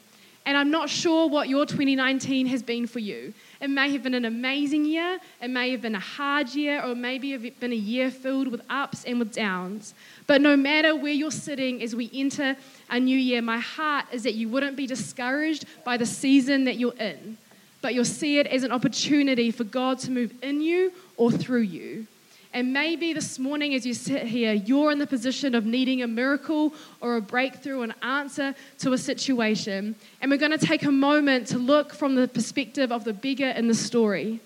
And 0.45 0.57
I'm 0.57 0.71
not 0.71 0.89
sure 0.89 1.29
what 1.29 1.49
your 1.49 1.65
2019 1.67 2.47
has 2.47 2.63
been 2.63 2.88
for 2.88 2.97
you. 2.97 3.33
It 3.61 3.69
may 3.69 3.91
have 3.91 4.01
been 4.01 4.15
an 4.15 4.25
amazing 4.25 4.85
year, 4.85 5.19
it 5.39 5.49
may 5.49 5.69
have 5.69 5.81
been 5.81 5.93
a 5.93 5.99
hard 5.99 6.49
year, 6.55 6.83
or 6.83 6.95
maybe 6.95 7.31
have 7.31 7.59
been 7.59 7.71
a 7.71 7.75
year 7.75 8.09
filled 8.09 8.47
with 8.47 8.61
ups 8.67 9.03
and 9.03 9.19
with 9.19 9.31
downs. 9.31 9.93
But 10.25 10.41
no 10.41 10.57
matter 10.57 10.95
where 10.95 11.13
you're 11.13 11.29
sitting 11.29 11.83
as 11.83 11.95
we 11.95 12.09
enter 12.11 12.55
a 12.89 12.99
new 12.99 13.17
year, 13.17 13.41
my 13.41 13.59
heart 13.59 14.05
is 14.11 14.23
that 14.23 14.33
you 14.33 14.49
wouldn't 14.49 14.75
be 14.75 14.88
discouraged 14.88 15.65
by 15.85 15.97
the 15.97 16.07
season 16.07 16.63
that 16.63 16.77
you're 16.77 16.97
in, 16.97 17.37
but 17.81 17.94
you'll 17.94 18.03
see 18.03 18.39
it 18.39 18.47
as 18.47 18.63
an 18.63 18.71
opportunity 18.71 19.51
for 19.51 19.63
God 19.63 19.99
to 19.99 20.11
move 20.11 20.33
in 20.41 20.61
you 20.61 20.91
or 21.17 21.31
through 21.31 21.61
you. 21.61 22.07
And 22.53 22.74
maybe 22.74 23.13
this 23.13 23.39
morning, 23.39 23.74
as 23.75 23.86
you 23.86 23.94
sit 23.94 24.24
here, 24.24 24.51
you're 24.51 24.92
in 24.92 25.00
the 25.00 25.07
position 25.07 25.56
of 25.56 25.65
needing 25.65 26.01
a 26.01 26.07
miracle 26.07 26.74
or 27.00 27.15
a 27.15 27.21
breakthrough, 27.21 27.81
an 27.83 27.94
answer 28.01 28.53
to 28.80 28.92
a 28.92 28.98
situation. 28.98 29.95
And 30.21 30.30
we're 30.30 30.38
going 30.38 30.57
to 30.57 30.65
take 30.65 30.83
a 30.83 30.92
moment 30.92 31.48
to 31.48 31.57
look 31.57 31.94
from 31.94 32.15
the 32.15 32.27
perspective 32.27 32.92
of 32.92 33.06
the 33.06 33.13
bigger 33.13 33.50
in 33.50 33.69
the 33.69 33.74
story. 33.74 34.42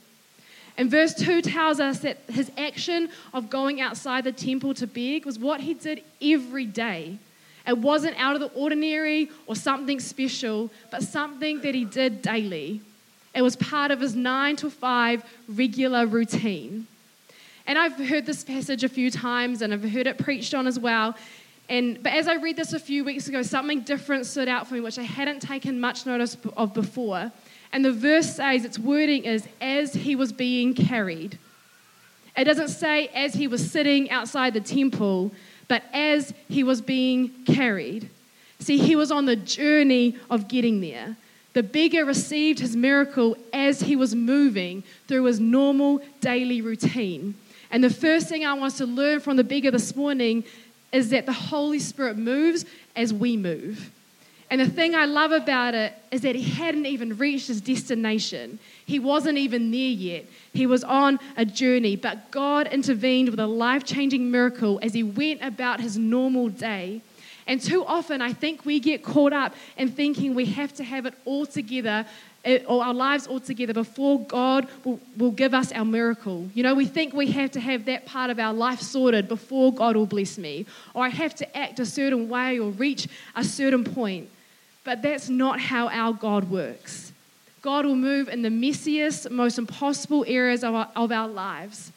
And 0.78 0.92
verse 0.92 1.16
2 1.16 1.42
tells 1.42 1.80
us 1.80 2.00
that 2.00 2.18
his 2.30 2.52
action 2.58 3.10
of 3.34 3.50
going 3.50 3.82
outside 3.82 4.24
the 4.24 4.32
temple 4.32 4.76
to 4.76 4.86
beg 4.86 5.26
was 5.26 5.40
what 5.40 5.62
he 5.62 5.74
did 5.74 6.04
every 6.22 6.66
day. 6.66 7.18
It 7.66 7.80
wasn't 7.80 8.20
out 8.20 8.36
of 8.36 8.42
the 8.42 8.60
ordinary 8.60 9.32
or 9.48 9.56
something 9.56 10.00
special, 10.00 10.70
but 10.92 11.02
something 11.02 11.62
that 11.62 11.74
he 11.74 11.86
did 11.86 12.22
daily. 12.22 12.82
It 13.34 13.42
was 13.42 13.56
part 13.56 13.90
of 13.90 14.00
his 14.00 14.16
nine 14.16 14.58
to 14.58 14.70
five 14.70 15.24
regular 15.48 16.06
routine. 16.06 16.86
And 17.68 17.80
I've 17.80 17.98
heard 17.98 18.26
this 18.26 18.44
passage 18.44 18.84
a 18.84 18.90
few 18.90 19.10
times 19.10 19.62
and 19.62 19.74
I've 19.74 19.84
heard 19.84 20.08
it 20.08 20.18
preached 20.18 20.54
on 20.54 20.68
as 20.68 20.80
well. 20.80 21.16
And, 21.68 22.02
but 22.02 22.14
as 22.14 22.28
I 22.28 22.36
read 22.36 22.58
this 22.58 22.74
a 22.74 22.80
few 22.80 23.04
weeks 23.04 23.28
ago, 23.28 23.42
something 23.42 23.82
different 23.82 24.28
stood 24.28 24.48
out 24.48 24.68
for 24.68 24.76
me, 24.76 24.82
which 24.82 25.00
I 25.00 25.04
hadn't 25.04 25.42
taken 25.42 25.80
much 25.80 26.06
notice 26.06 26.38
of 26.56 26.74
before. 26.74 27.32
And 27.74 27.84
the 27.84 27.92
verse 27.92 28.36
says, 28.36 28.66
its 28.66 28.78
wording 28.78 29.26
is, 29.26 29.48
as 29.60 29.94
he 29.94 30.16
was 30.16 30.32
being 30.32 30.76
carried. 30.76 31.40
It 32.38 32.44
doesn't 32.44 32.68
say 32.68 33.08
as 33.08 33.34
he 33.34 33.48
was 33.48 33.72
sitting 33.72 34.12
outside 34.12 34.54
the 34.54 34.62
temple, 34.62 35.32
but 35.68 35.84
as 35.92 36.34
he 36.48 36.64
was 36.64 36.82
being 36.82 37.32
carried. 37.46 38.10
See, 38.60 38.78
he 38.78 38.96
was 38.96 39.12
on 39.12 39.26
the 39.26 39.36
journey 39.36 40.18
of 40.30 40.48
getting 40.48 40.82
there. 40.82 41.18
The 41.54 41.64
beggar 41.64 42.06
received 42.06 42.60
his 42.60 42.76
miracle 42.76 43.38
as 43.54 43.82
he 43.82 43.96
was 43.96 44.14
moving 44.14 44.84
through 45.08 45.24
his 45.24 45.40
normal 45.40 46.02
daily 46.20 46.62
routine. 46.62 47.36
And 47.76 47.84
the 47.84 47.90
first 47.90 48.30
thing 48.30 48.46
I 48.46 48.54
want 48.54 48.72
us 48.72 48.78
to 48.78 48.86
learn 48.86 49.20
from 49.20 49.36
the 49.36 49.44
bigger 49.44 49.70
this 49.70 49.98
morning 49.98 50.46
is 50.94 51.10
that 51.10 51.26
the 51.26 51.34
Holy 51.34 51.80
Spirit 51.80 52.18
moves 52.18 52.64
as 52.96 53.14
we 53.14 53.36
move. 53.36 53.92
And 54.50 54.62
the 54.62 54.70
thing 54.70 54.96
I 54.96 55.04
love 55.04 55.34
about 55.34 55.76
it 55.76 55.92
is 56.10 56.22
that 56.22 56.38
he 56.38 56.44
hadn't 56.44 56.86
even 56.86 57.18
reached 57.18 57.50
his 57.50 57.60
destination. 57.60 58.60
He 58.86 58.98
wasn't 58.98 59.40
even 59.40 59.72
there 59.72 59.82
yet. 59.82 60.26
He 60.54 60.66
was 60.66 60.86
on 60.86 61.20
a 61.36 61.44
journey, 61.44 61.98
but 61.98 62.32
God 62.32 62.68
intervened 62.68 63.28
with 63.28 63.42
a 63.42 63.46
life 63.46 63.84
changing 63.84 64.32
miracle 64.32 64.80
as 64.82 64.94
he 64.94 65.04
went 65.04 65.44
about 65.44 65.82
his 65.82 65.98
normal 65.98 66.48
day. 66.48 67.02
And 67.46 67.60
too 67.60 67.86
often, 67.86 68.22
I 68.22 68.32
think 68.32 68.66
we 68.66 68.80
get 68.80 69.04
caught 69.04 69.34
up 69.34 69.54
in 69.78 69.90
thinking 69.90 70.34
we 70.34 70.46
have 70.46 70.74
to 70.76 70.84
have 70.86 71.06
it 71.06 71.14
all 71.26 71.46
together 71.46 72.06
or 72.68 72.84
our 72.84 72.94
lives 72.94 73.28
all 73.28 73.40
together 73.40 73.74
before 73.74 74.20
God 74.20 74.68
will, 74.84 75.00
will 75.18 75.32
give 75.32 75.54
us 75.54 75.72
our 75.72 75.86
miracle. 75.86 76.48
You 76.54 76.64
know, 76.64 76.76
we 76.76 76.86
think 76.86 77.14
we 77.14 77.32
have 77.32 77.52
to 77.52 77.60
have 77.60 77.86
that 77.86 78.06
part 78.06 78.30
of 78.30 78.40
our 78.40 78.54
life 78.54 78.82
sorted 78.82 79.28
before 79.28 79.74
God 79.74 79.96
will 79.96 80.06
bless 80.06 80.38
me, 80.38 80.66
or 80.94 81.04
I 81.04 81.10
have 81.10 81.34
to 81.36 81.58
act 81.58 81.80
a 81.80 81.86
certain 81.86 82.30
way 82.30 82.60
or 82.60 82.70
reach 82.70 83.08
a 83.36 83.44
certain 83.44 83.84
point. 83.84 84.30
But 84.84 85.02
that's 85.02 85.30
not 85.30 85.60
how 85.60 85.88
our 85.90 86.14
God 86.14 86.50
works. 86.50 87.12
God 87.62 87.86
will 87.86 87.96
move 87.96 88.30
in 88.30 88.44
the 88.44 88.50
messiest, 88.50 89.32
most 89.32 89.58
impossible 89.58 90.24
areas 90.28 90.64
of 90.64 90.76
our, 90.76 90.88
of 90.96 91.12
our 91.12 91.28
lives. 91.28 91.92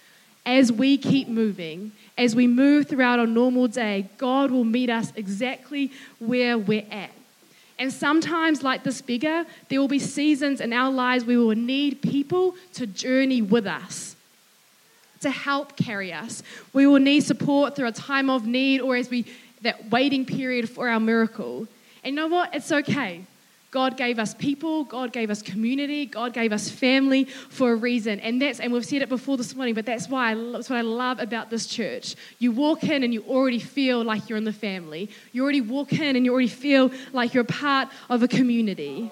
As 0.46 0.72
we 0.72 0.96
keep 0.96 1.28
moving, 1.28 1.92
as 2.16 2.34
we 2.34 2.46
move 2.46 2.88
throughout 2.88 3.18
our 3.18 3.26
normal 3.26 3.68
day, 3.68 4.08
God 4.16 4.50
will 4.50 4.64
meet 4.64 4.88
us 4.88 5.12
exactly 5.14 5.92
where 6.18 6.56
we're 6.56 6.86
at. 6.90 7.10
And 7.78 7.92
sometimes, 7.92 8.62
like 8.62 8.82
this 8.82 9.00
beggar, 9.00 9.46
there 9.68 9.80
will 9.80 9.88
be 9.88 10.00
seasons 10.00 10.60
in 10.60 10.72
our 10.72 10.90
lives 10.90 11.24
we 11.24 11.36
will 11.36 11.54
need 11.54 12.02
people 12.02 12.56
to 12.74 12.86
journey 12.86 13.40
with 13.40 13.66
us, 13.66 14.16
to 15.20 15.30
help 15.30 15.76
carry 15.76 16.12
us. 16.12 16.42
We 16.72 16.86
will 16.86 16.98
need 16.98 17.20
support 17.20 17.76
through 17.76 17.88
a 17.88 17.92
time 17.92 18.30
of 18.30 18.46
need 18.46 18.80
or 18.80 18.96
as 18.96 19.10
we 19.10 19.26
that 19.62 19.90
waiting 19.90 20.24
period 20.24 20.70
for 20.70 20.88
our 20.88 21.00
miracle. 21.00 21.66
And 22.04 22.14
you 22.14 22.22
know 22.22 22.28
what? 22.28 22.54
It's 22.54 22.70
okay. 22.70 23.24
God 23.70 23.98
gave 23.98 24.18
us 24.18 24.34
people, 24.34 24.84
God 24.84 25.12
gave 25.12 25.30
us 25.30 25.42
community, 25.42 26.06
God 26.06 26.32
gave 26.32 26.52
us 26.52 26.70
family 26.70 27.24
for 27.24 27.72
a 27.72 27.76
reason. 27.76 28.18
And 28.20 28.40
that's 28.40 28.60
and 28.60 28.72
we've 28.72 28.84
said 28.84 29.02
it 29.02 29.08
before 29.08 29.36
this 29.36 29.54
morning, 29.54 29.74
but 29.74 29.84
that's 29.84 30.08
why 30.08 30.32
I, 30.32 30.34
that's 30.34 30.70
what 30.70 30.78
I 30.78 30.82
love 30.82 31.18
about 31.18 31.50
this 31.50 31.66
church. 31.66 32.16
You 32.38 32.52
walk 32.52 32.84
in 32.84 33.02
and 33.02 33.12
you 33.12 33.22
already 33.24 33.58
feel 33.58 34.02
like 34.02 34.28
you're 34.28 34.38
in 34.38 34.44
the 34.44 34.52
family. 34.52 35.10
You 35.32 35.42
already 35.42 35.60
walk 35.60 35.92
in 35.92 36.16
and 36.16 36.24
you 36.24 36.32
already 36.32 36.48
feel 36.48 36.90
like 37.12 37.34
you're 37.34 37.42
a 37.42 37.46
part 37.46 37.88
of 38.08 38.22
a 38.22 38.28
community 38.28 39.10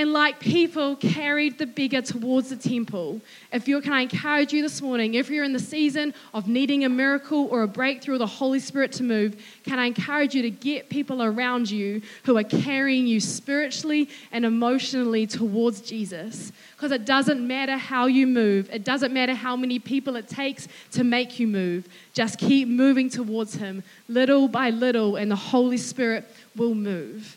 and 0.00 0.14
like 0.14 0.40
people 0.40 0.96
carried 0.96 1.58
the 1.58 1.66
beggar 1.66 2.00
towards 2.00 2.48
the 2.48 2.56
temple. 2.56 3.20
If 3.52 3.68
you 3.68 3.82
can 3.82 3.92
I 3.92 4.00
encourage 4.00 4.50
you 4.50 4.62
this 4.62 4.80
morning, 4.80 5.12
if 5.12 5.28
you're 5.28 5.44
in 5.44 5.52
the 5.52 5.58
season 5.58 6.14
of 6.32 6.48
needing 6.48 6.86
a 6.86 6.88
miracle 6.88 7.48
or 7.50 7.64
a 7.64 7.68
breakthrough 7.68 8.14
of 8.14 8.20
the 8.20 8.26
Holy 8.26 8.60
Spirit 8.60 8.92
to 8.92 9.02
move, 9.02 9.36
can 9.62 9.78
I 9.78 9.84
encourage 9.84 10.34
you 10.34 10.40
to 10.40 10.50
get 10.50 10.88
people 10.88 11.22
around 11.22 11.70
you 11.70 12.00
who 12.24 12.38
are 12.38 12.44
carrying 12.44 13.06
you 13.06 13.20
spiritually 13.20 14.08
and 14.32 14.46
emotionally 14.46 15.26
towards 15.26 15.82
Jesus? 15.82 16.50
Because 16.74 16.92
it 16.92 17.04
doesn't 17.04 17.46
matter 17.46 17.76
how 17.76 18.06
you 18.06 18.26
move, 18.26 18.70
it 18.72 18.84
doesn't 18.84 19.12
matter 19.12 19.34
how 19.34 19.54
many 19.54 19.78
people 19.78 20.16
it 20.16 20.28
takes 20.28 20.66
to 20.92 21.04
make 21.04 21.38
you 21.38 21.46
move. 21.46 21.86
Just 22.14 22.38
keep 22.38 22.68
moving 22.68 23.10
towards 23.10 23.56
Him 23.56 23.82
little 24.08 24.48
by 24.48 24.70
little, 24.70 25.16
and 25.16 25.30
the 25.30 25.36
Holy 25.36 25.76
Spirit 25.76 26.26
will 26.56 26.74
move. 26.74 27.36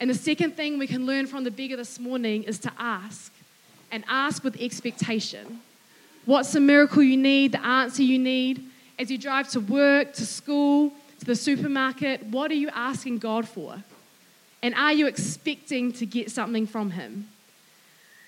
And 0.00 0.08
the 0.10 0.14
second 0.14 0.56
thing 0.56 0.78
we 0.78 0.86
can 0.86 1.06
learn 1.06 1.26
from 1.26 1.44
the 1.44 1.50
beggar 1.50 1.76
this 1.76 1.98
morning 1.98 2.44
is 2.44 2.58
to 2.60 2.72
ask, 2.78 3.32
and 3.90 4.04
ask 4.08 4.44
with 4.44 4.60
expectation. 4.60 5.60
What's 6.24 6.52
the 6.52 6.60
miracle 6.60 7.02
you 7.02 7.16
need, 7.16 7.52
the 7.52 7.64
answer 7.64 8.02
you 8.02 8.18
need? 8.18 8.64
As 8.98 9.10
you 9.10 9.18
drive 9.18 9.48
to 9.50 9.60
work, 9.60 10.12
to 10.14 10.26
school, 10.26 10.92
to 11.20 11.24
the 11.24 11.34
supermarket, 11.34 12.24
what 12.26 12.50
are 12.50 12.54
you 12.54 12.68
asking 12.68 13.18
God 13.18 13.48
for? 13.48 13.82
And 14.62 14.74
are 14.74 14.92
you 14.92 15.06
expecting 15.06 15.92
to 15.92 16.06
get 16.06 16.30
something 16.30 16.66
from 16.66 16.90
Him? 16.90 17.28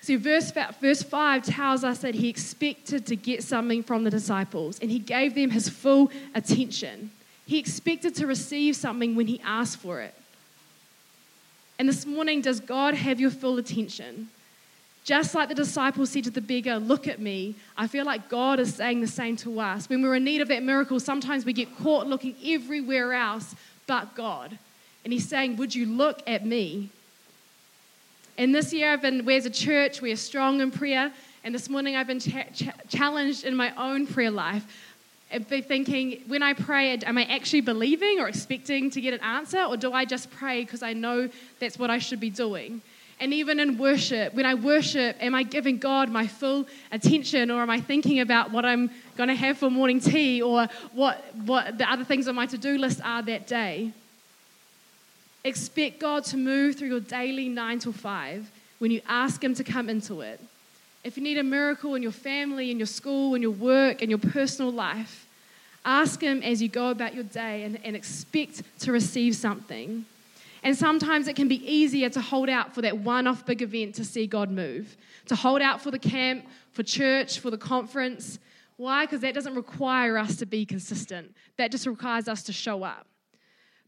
See, 0.01 0.15
verse, 0.15 0.51
verse 0.81 1.03
5 1.03 1.43
tells 1.43 1.83
us 1.83 1.99
that 1.99 2.15
He 2.15 2.27
expected 2.27 3.05
to 3.05 3.15
get 3.15 3.43
something 3.43 3.83
from 3.83 4.03
the 4.03 4.09
disciples, 4.09 4.79
and 4.79 4.89
He 4.89 4.99
gave 4.99 5.35
them 5.35 5.51
His 5.51 5.69
full 5.69 6.11
attention. 6.33 7.11
He 7.45 7.59
expected 7.59 8.15
to 8.15 8.27
receive 8.27 8.75
something 8.75 9.15
when 9.15 9.27
He 9.27 9.39
asked 9.45 9.77
for 9.77 10.01
it. 10.01 10.15
And 11.81 11.89
this 11.89 12.05
morning, 12.05 12.41
does 12.41 12.59
God 12.59 12.93
have 12.93 13.19
your 13.19 13.31
full 13.31 13.57
attention? 13.57 14.29
Just 15.03 15.33
like 15.33 15.49
the 15.49 15.55
disciples 15.55 16.11
said 16.11 16.25
to 16.25 16.29
the 16.29 16.39
beggar, 16.39 16.77
Look 16.77 17.07
at 17.07 17.19
me, 17.19 17.55
I 17.75 17.87
feel 17.87 18.05
like 18.05 18.29
God 18.29 18.59
is 18.59 18.75
saying 18.75 19.01
the 19.01 19.07
same 19.07 19.35
to 19.37 19.59
us. 19.59 19.89
When 19.89 20.03
we're 20.03 20.13
in 20.13 20.23
need 20.23 20.41
of 20.41 20.47
that 20.49 20.61
miracle, 20.61 20.99
sometimes 20.99 21.43
we 21.43 21.53
get 21.53 21.75
caught 21.79 22.05
looking 22.05 22.35
everywhere 22.45 23.13
else 23.13 23.55
but 23.87 24.13
God. 24.13 24.59
And 25.03 25.11
He's 25.11 25.27
saying, 25.27 25.55
Would 25.55 25.73
you 25.73 25.87
look 25.87 26.21
at 26.27 26.45
me? 26.45 26.89
And 28.37 28.53
this 28.53 28.71
year, 28.71 28.93
I've 28.93 29.01
been, 29.01 29.25
we 29.25 29.35
as 29.35 29.47
a 29.47 29.49
church, 29.49 30.03
we 30.03 30.11
are 30.11 30.17
strong 30.17 30.61
in 30.61 30.69
prayer. 30.69 31.11
And 31.43 31.55
this 31.55 31.67
morning, 31.67 31.95
I've 31.95 32.05
been 32.05 32.19
cha- 32.19 32.43
cha- 32.53 32.77
challenged 32.89 33.43
in 33.43 33.55
my 33.55 33.73
own 33.75 34.05
prayer 34.05 34.29
life 34.29 34.90
be 35.39 35.61
thinking, 35.61 36.21
when 36.27 36.43
I 36.43 36.53
pray, 36.53 36.97
am 36.97 37.17
I 37.17 37.23
actually 37.25 37.61
believing 37.61 38.19
or 38.19 38.27
expecting 38.27 38.89
to 38.91 39.01
get 39.01 39.13
an 39.13 39.21
answer, 39.21 39.63
or 39.63 39.77
do 39.77 39.93
I 39.93 40.05
just 40.05 40.29
pray 40.31 40.63
because 40.63 40.83
I 40.83 40.93
know 40.93 41.29
that's 41.59 41.79
what 41.79 41.89
I 41.89 41.99
should 41.99 42.19
be 42.19 42.29
doing? 42.29 42.81
And 43.19 43.33
even 43.35 43.59
in 43.59 43.77
worship, 43.77 44.33
when 44.33 44.47
I 44.47 44.55
worship, 44.55 45.15
am 45.21 45.35
I 45.35 45.43
giving 45.43 45.77
God 45.77 46.09
my 46.09 46.25
full 46.25 46.67
attention, 46.91 47.51
or 47.51 47.61
am 47.61 47.69
I 47.69 47.79
thinking 47.79 48.19
about 48.19 48.51
what 48.51 48.65
I'm 48.65 48.89
going 49.15 49.29
to 49.29 49.35
have 49.35 49.59
for 49.59 49.69
morning 49.69 49.99
tea, 49.99 50.41
or 50.41 50.67
what, 50.91 51.23
what 51.45 51.77
the 51.77 51.89
other 51.89 52.03
things 52.03 52.27
on 52.27 52.35
my 52.35 52.47
to 52.47 52.57
do 52.57 52.77
list 52.77 52.99
are 53.03 53.21
that 53.21 53.45
day? 53.45 53.91
Expect 55.43 55.99
God 55.99 56.25
to 56.25 56.37
move 56.37 56.77
through 56.77 56.89
your 56.89 56.99
daily 56.99 57.47
nine 57.47 57.79
to 57.79 57.93
five 57.93 58.49
when 58.79 58.89
you 58.89 59.01
ask 59.07 59.43
Him 59.43 59.53
to 59.55 59.63
come 59.63 59.87
into 59.87 60.21
it. 60.21 60.39
If 61.03 61.17
you 61.17 61.23
need 61.23 61.37
a 61.37 61.43
miracle 61.43 61.95
in 61.95 62.03
your 62.03 62.11
family, 62.11 62.71
in 62.71 62.77
your 62.77 62.87
school, 62.87 63.33
in 63.35 63.41
your 63.41 63.51
work, 63.51 64.01
in 64.01 64.09
your 64.09 64.19
personal 64.19 64.71
life, 64.71 65.20
ask 65.85 66.21
Him 66.21 66.41
as 66.43 66.61
you 66.61 66.69
go 66.69 66.89
about 66.89 67.13
your 67.13 67.23
day 67.23 67.63
and, 67.63 67.79
and 67.83 67.95
expect 67.95 68.61
to 68.79 68.91
receive 68.91 69.35
something. 69.35 70.05
And 70.63 70.77
sometimes 70.77 71.27
it 71.27 71.35
can 71.35 71.47
be 71.47 71.63
easier 71.69 72.09
to 72.09 72.21
hold 72.21 72.49
out 72.49 72.75
for 72.75 72.81
that 72.83 72.99
one 72.99 73.25
off 73.25 73.45
big 73.45 73.61
event 73.61 73.95
to 73.95 74.05
see 74.05 74.27
God 74.27 74.51
move, 74.51 74.95
to 75.25 75.35
hold 75.35 75.61
out 75.61 75.81
for 75.81 75.89
the 75.89 75.99
camp, 75.99 76.45
for 76.71 76.83
church, 76.83 77.39
for 77.39 77.49
the 77.49 77.57
conference. 77.57 78.37
Why? 78.77 79.05
Because 79.05 79.21
that 79.21 79.33
doesn't 79.33 79.55
require 79.55 80.17
us 80.17 80.35
to 80.37 80.45
be 80.45 80.65
consistent, 80.65 81.35
that 81.57 81.71
just 81.71 81.87
requires 81.87 82.27
us 82.27 82.43
to 82.43 82.53
show 82.53 82.83
up. 82.83 83.07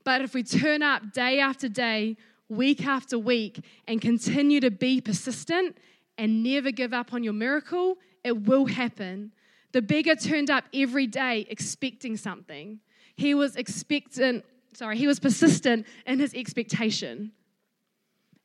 But 0.03 0.21
if 0.21 0.33
we 0.33 0.43
turn 0.43 0.81
up 0.81 1.13
day 1.13 1.39
after 1.39 1.69
day, 1.69 2.17
week 2.50 2.85
after 2.85 3.17
week, 3.17 3.63
and 3.88 4.01
continue 4.01 4.59
to 4.59 4.71
be 4.71 5.00
persistent 5.00 5.77
and 6.17 6.43
never 6.43 6.71
give 6.71 6.93
up 6.93 7.13
on 7.13 7.23
your 7.23 7.33
miracle, 7.33 7.97
it 8.23 8.45
will 8.45 8.65
happen. 8.65 9.31
The 9.73 9.81
beggar 9.81 10.15
turned 10.15 10.49
up 10.49 10.65
every 10.73 11.07
day 11.07 11.45
expecting 11.49 12.15
something. 12.15 12.79
He 13.15 13.33
was 13.33 13.55
expectant, 13.55 14.45
sorry, 14.73 14.97
he 14.97 15.07
was 15.07 15.19
persistent 15.19 15.85
in 16.05 16.19
his 16.19 16.33
expectation. 16.33 17.31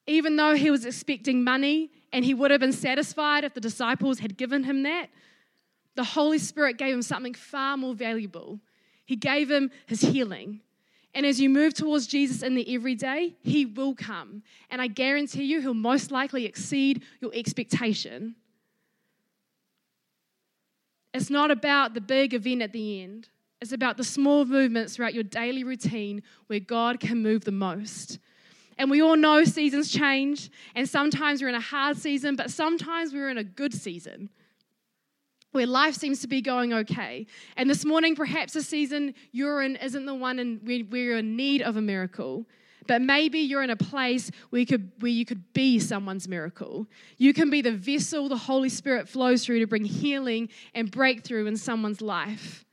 Even 0.06 0.36
though 0.36 0.56
he 0.56 0.70
was 0.70 0.86
expecting 0.86 1.44
money 1.44 1.90
and 2.12 2.24
he 2.24 2.32
would 2.32 2.50
have 2.50 2.60
been 2.60 2.72
satisfied 2.72 3.44
if 3.44 3.52
the 3.52 3.60
disciples 3.60 4.18
had 4.18 4.36
given 4.38 4.64
him 4.64 4.82
that, 4.82 5.08
the 5.94 6.04
Holy 6.04 6.38
Spirit 6.38 6.78
gave 6.78 6.94
him 6.94 7.02
something 7.02 7.34
far 7.34 7.76
more 7.76 7.94
valuable. 7.94 8.60
He 9.04 9.16
gave 9.16 9.50
him 9.50 9.70
his 9.86 10.00
healing. 10.00 10.60
And 11.14 11.26
as 11.26 11.40
you 11.40 11.50
move 11.50 11.74
towards 11.74 12.06
Jesus 12.06 12.42
in 12.42 12.54
the 12.54 12.74
everyday, 12.74 13.34
He 13.40 13.66
will 13.66 13.94
come. 13.94 14.42
And 14.70 14.80
I 14.80 14.86
guarantee 14.86 15.44
you, 15.44 15.60
He'll 15.60 15.74
most 15.74 16.10
likely 16.10 16.44
exceed 16.44 17.02
your 17.20 17.32
expectation. 17.34 18.36
It's 21.18 21.30
not 21.30 21.50
about 21.50 21.94
the 21.94 22.00
big 22.00 22.32
event 22.32 22.62
at 22.62 22.72
the 22.72 23.02
end, 23.02 23.28
it's 23.60 23.72
about 23.72 23.96
the 23.96 24.04
small 24.04 24.44
movements 24.44 24.94
throughout 24.94 25.14
your 25.14 25.24
daily 25.24 25.64
routine 25.64 26.22
where 26.46 26.60
God 26.60 27.00
can 27.00 27.20
move 27.20 27.44
the 27.44 27.50
most. 27.50 28.20
And 28.78 28.88
we 28.88 29.02
all 29.02 29.16
know 29.16 29.42
seasons 29.42 29.90
change, 29.90 30.48
and 30.76 30.88
sometimes 30.88 31.42
we're 31.42 31.48
in 31.48 31.56
a 31.56 31.60
hard 31.60 31.96
season, 31.96 32.36
but 32.36 32.52
sometimes 32.52 33.12
we're 33.12 33.30
in 33.30 33.38
a 33.38 33.42
good 33.42 33.74
season 33.74 34.30
where 35.50 35.66
life 35.66 35.96
seems 35.96 36.20
to 36.20 36.28
be 36.28 36.40
going 36.40 36.72
okay. 36.72 37.26
And 37.56 37.68
this 37.68 37.84
morning, 37.84 38.14
perhaps 38.14 38.52
the 38.52 38.62
season 38.62 39.12
you're 39.32 39.60
in 39.60 39.74
isn't 39.74 40.06
the 40.06 40.14
one 40.14 40.38
in, 40.38 40.60
where 40.88 41.02
you're 41.02 41.18
in 41.18 41.34
need 41.34 41.62
of 41.62 41.76
a 41.76 41.82
miracle. 41.82 42.46
But 42.88 43.02
maybe 43.02 43.38
you're 43.38 43.62
in 43.62 43.70
a 43.70 43.76
place 43.76 44.30
where 44.48 44.58
you, 44.60 44.66
could, 44.66 44.90
where 45.00 45.12
you 45.12 45.26
could 45.26 45.52
be 45.52 45.78
someone's 45.78 46.26
miracle. 46.26 46.86
You 47.18 47.34
can 47.34 47.50
be 47.50 47.60
the 47.60 47.70
vessel 47.70 48.30
the 48.30 48.36
Holy 48.36 48.70
Spirit 48.70 49.08
flows 49.08 49.44
through 49.44 49.60
to 49.60 49.66
bring 49.66 49.84
healing 49.84 50.48
and 50.74 50.90
breakthrough 50.90 51.46
in 51.46 51.56
someone's 51.58 52.00
life. 52.00 52.64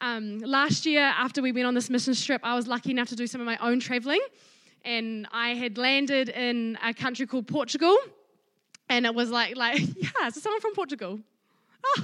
Um, 0.00 0.40
last 0.40 0.86
year, 0.86 1.02
after 1.02 1.40
we 1.40 1.52
went 1.52 1.66
on 1.66 1.74
this 1.74 1.88
mission 1.88 2.14
trip, 2.14 2.40
I 2.42 2.56
was 2.56 2.66
lucky 2.66 2.90
enough 2.90 3.08
to 3.10 3.16
do 3.16 3.28
some 3.28 3.40
of 3.40 3.46
my 3.46 3.58
own 3.58 3.78
traveling. 3.78 4.20
And 4.84 5.28
I 5.30 5.50
had 5.50 5.78
landed 5.78 6.28
in 6.28 6.76
a 6.82 6.92
country 6.92 7.26
called 7.26 7.46
Portugal. 7.46 7.96
And 8.88 9.06
it 9.06 9.14
was 9.14 9.30
like, 9.30 9.56
like 9.56 9.78
yeah, 9.96 10.30
so 10.30 10.40
someone 10.40 10.60
from 10.60 10.74
Portugal. 10.74 11.20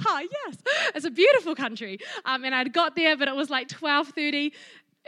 Ah, 0.07 0.21
yes, 0.21 0.57
it's 0.95 1.05
a 1.05 1.11
beautiful 1.11 1.53
country. 1.53 1.99
Um, 2.25 2.45
and 2.45 2.55
I'd 2.55 2.71
got 2.71 2.95
there, 2.95 3.17
but 3.17 3.27
it 3.27 3.35
was 3.35 3.49
like 3.49 3.67
12:30 3.67 4.53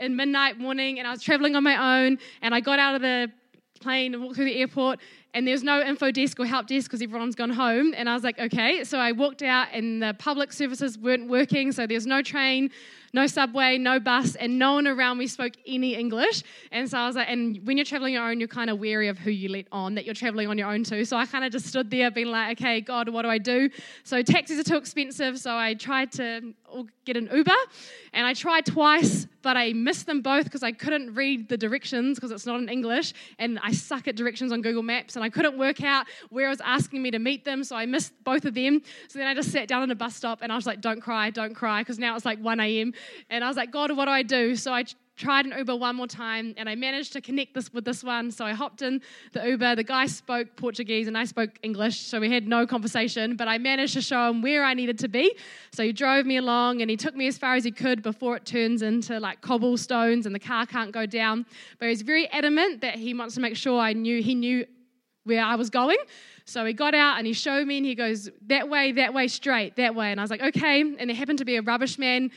in 0.00 0.16
midnight 0.16 0.58
morning, 0.58 0.98
and 0.98 1.06
I 1.06 1.10
was 1.12 1.22
traveling 1.22 1.56
on 1.56 1.62
my 1.62 2.04
own. 2.04 2.18
And 2.42 2.54
I 2.54 2.60
got 2.60 2.78
out 2.78 2.94
of 2.94 3.02
the 3.02 3.30
plane 3.80 4.14
and 4.14 4.22
walked 4.22 4.36
through 4.36 4.44
the 4.44 4.58
airport, 4.58 5.00
and 5.32 5.46
there's 5.46 5.62
no 5.62 5.80
info 5.80 6.10
desk 6.10 6.38
or 6.40 6.46
help 6.46 6.66
desk 6.66 6.90
because 6.90 7.02
everyone's 7.02 7.34
gone 7.34 7.50
home. 7.50 7.94
And 7.96 8.08
I 8.08 8.14
was 8.14 8.24
like, 8.24 8.38
okay. 8.38 8.84
So 8.84 8.98
I 8.98 9.12
walked 9.12 9.42
out, 9.42 9.68
and 9.72 10.02
the 10.02 10.14
public 10.18 10.52
services 10.52 10.98
weren't 10.98 11.28
working, 11.28 11.72
so 11.72 11.86
there's 11.86 12.06
no 12.06 12.22
train 12.22 12.70
no 13.12 13.26
subway, 13.26 13.78
no 13.78 13.98
bus, 13.98 14.36
and 14.36 14.58
no 14.58 14.74
one 14.74 14.86
around 14.86 15.18
me 15.18 15.26
spoke 15.26 15.52
any 15.66 15.94
English. 15.94 16.42
And 16.70 16.88
so 16.88 16.98
I 16.98 17.06
was 17.06 17.16
like, 17.16 17.28
and 17.28 17.60
when 17.66 17.76
you're 17.76 17.84
traveling 17.84 18.14
your 18.14 18.28
own, 18.28 18.38
you're 18.40 18.48
kind 18.48 18.70
of 18.70 18.78
wary 18.78 19.08
of 19.08 19.18
who 19.18 19.30
you 19.30 19.48
let 19.48 19.66
on 19.72 19.94
that 19.96 20.04
you're 20.04 20.14
traveling 20.14 20.48
on 20.48 20.58
your 20.58 20.70
own 20.70 20.84
too. 20.84 21.04
So 21.04 21.16
I 21.16 21.26
kind 21.26 21.44
of 21.44 21.52
just 21.52 21.66
stood 21.66 21.90
there 21.90 22.10
being 22.10 22.28
like, 22.28 22.60
okay, 22.60 22.80
God, 22.80 23.08
what 23.08 23.22
do 23.22 23.28
I 23.28 23.38
do? 23.38 23.68
So 24.04 24.22
taxis 24.22 24.58
are 24.58 24.64
too 24.64 24.76
expensive. 24.76 25.38
So 25.38 25.56
I 25.56 25.74
tried 25.74 26.12
to 26.12 26.54
get 27.04 27.16
an 27.16 27.28
Uber 27.32 27.50
and 28.12 28.26
I 28.26 28.34
tried 28.34 28.66
twice, 28.66 29.26
but 29.42 29.56
I 29.56 29.72
missed 29.72 30.06
them 30.06 30.20
both 30.20 30.44
because 30.44 30.62
I 30.62 30.72
couldn't 30.72 31.14
read 31.14 31.48
the 31.48 31.56
directions 31.56 32.16
because 32.16 32.30
it's 32.30 32.46
not 32.46 32.60
in 32.60 32.68
English. 32.68 33.12
And 33.38 33.58
I 33.62 33.72
suck 33.72 34.06
at 34.06 34.16
directions 34.16 34.52
on 34.52 34.62
Google 34.62 34.82
Maps. 34.82 35.16
and 35.16 35.24
I 35.24 35.30
couldn't 35.30 35.58
work 35.58 35.82
out 35.82 36.06
where 36.28 36.46
I 36.46 36.50
was 36.50 36.60
asking 36.60 37.02
me 37.02 37.10
to 37.10 37.18
meet 37.18 37.44
them, 37.44 37.64
so 37.64 37.76
I 37.76 37.86
missed 37.86 38.12
both 38.24 38.44
of 38.44 38.54
them. 38.54 38.82
So 39.08 39.18
then 39.18 39.26
I 39.28 39.34
just 39.34 39.50
sat 39.50 39.68
down 39.68 39.82
on 39.82 39.90
a 39.90 39.94
bus 39.94 40.14
stop 40.14 40.40
and 40.42 40.52
I 40.52 40.56
was 40.56 40.66
like, 40.66 40.80
don't 40.80 41.00
cry, 41.00 41.30
don't 41.30 41.54
cry, 41.54 41.80
because 41.82 41.98
now 41.98 42.14
it's 42.16 42.24
like 42.24 42.38
1 42.38 42.60
a.m. 42.60 42.92
And 43.28 43.44
I 43.44 43.48
was 43.48 43.56
like, 43.56 43.70
God, 43.70 43.96
what 43.96 44.06
do 44.06 44.10
I 44.10 44.22
do? 44.22 44.56
So 44.56 44.72
I 44.72 44.84
tried 45.20 45.44
an 45.44 45.52
Uber 45.56 45.76
one 45.76 45.96
more 45.96 46.06
time 46.06 46.54
and 46.56 46.68
I 46.68 46.74
managed 46.74 47.12
to 47.12 47.20
connect 47.20 47.52
this 47.52 47.72
with 47.72 47.84
this 47.84 48.02
one. 48.02 48.30
So 48.30 48.46
I 48.46 48.52
hopped 48.52 48.80
in 48.80 49.02
the 49.32 49.46
Uber. 49.46 49.76
The 49.76 49.84
guy 49.84 50.06
spoke 50.06 50.56
Portuguese 50.56 51.08
and 51.08 51.16
I 51.16 51.24
spoke 51.24 51.50
English, 51.62 52.00
so 52.00 52.18
we 52.18 52.30
had 52.30 52.48
no 52.48 52.66
conversation, 52.66 53.36
but 53.36 53.46
I 53.46 53.58
managed 53.58 53.92
to 53.94 54.00
show 54.00 54.30
him 54.30 54.40
where 54.40 54.64
I 54.64 54.72
needed 54.72 54.98
to 55.00 55.08
be. 55.08 55.36
So 55.72 55.84
he 55.84 55.92
drove 55.92 56.24
me 56.24 56.38
along 56.38 56.80
and 56.80 56.90
he 56.90 56.96
took 56.96 57.14
me 57.14 57.26
as 57.26 57.36
far 57.36 57.54
as 57.54 57.64
he 57.64 57.70
could 57.70 58.02
before 58.02 58.34
it 58.36 58.46
turns 58.46 58.80
into 58.80 59.20
like 59.20 59.42
cobblestones 59.42 60.24
and 60.24 60.34
the 60.34 60.40
car 60.40 60.64
can't 60.64 60.90
go 60.90 61.04
down. 61.04 61.44
But 61.78 61.90
he's 61.90 62.02
very 62.02 62.26
adamant 62.28 62.80
that 62.80 62.96
he 62.96 63.12
wants 63.12 63.34
to 63.34 63.42
make 63.42 63.56
sure 63.56 63.78
I 63.78 63.92
knew 63.92 64.22
he 64.22 64.34
knew 64.34 64.64
where 65.24 65.44
I 65.44 65.54
was 65.54 65.68
going. 65.68 65.98
So 66.46 66.64
he 66.64 66.72
got 66.72 66.94
out 66.94 67.18
and 67.18 67.26
he 67.26 67.34
showed 67.34 67.66
me 67.66 67.76
and 67.76 67.86
he 67.86 67.94
goes, 67.94 68.30
that 68.46 68.68
way, 68.70 68.92
that 68.92 69.12
way, 69.12 69.28
straight, 69.28 69.76
that 69.76 69.94
way. 69.94 70.10
And 70.10 70.18
I 70.18 70.24
was 70.24 70.30
like, 70.30 70.42
okay. 70.42 70.80
And 70.80 71.10
there 71.10 71.14
happened 71.14 71.38
to 71.40 71.44
be 71.44 71.56
a 71.56 71.62
rubbish 71.62 71.98
man 71.98 72.30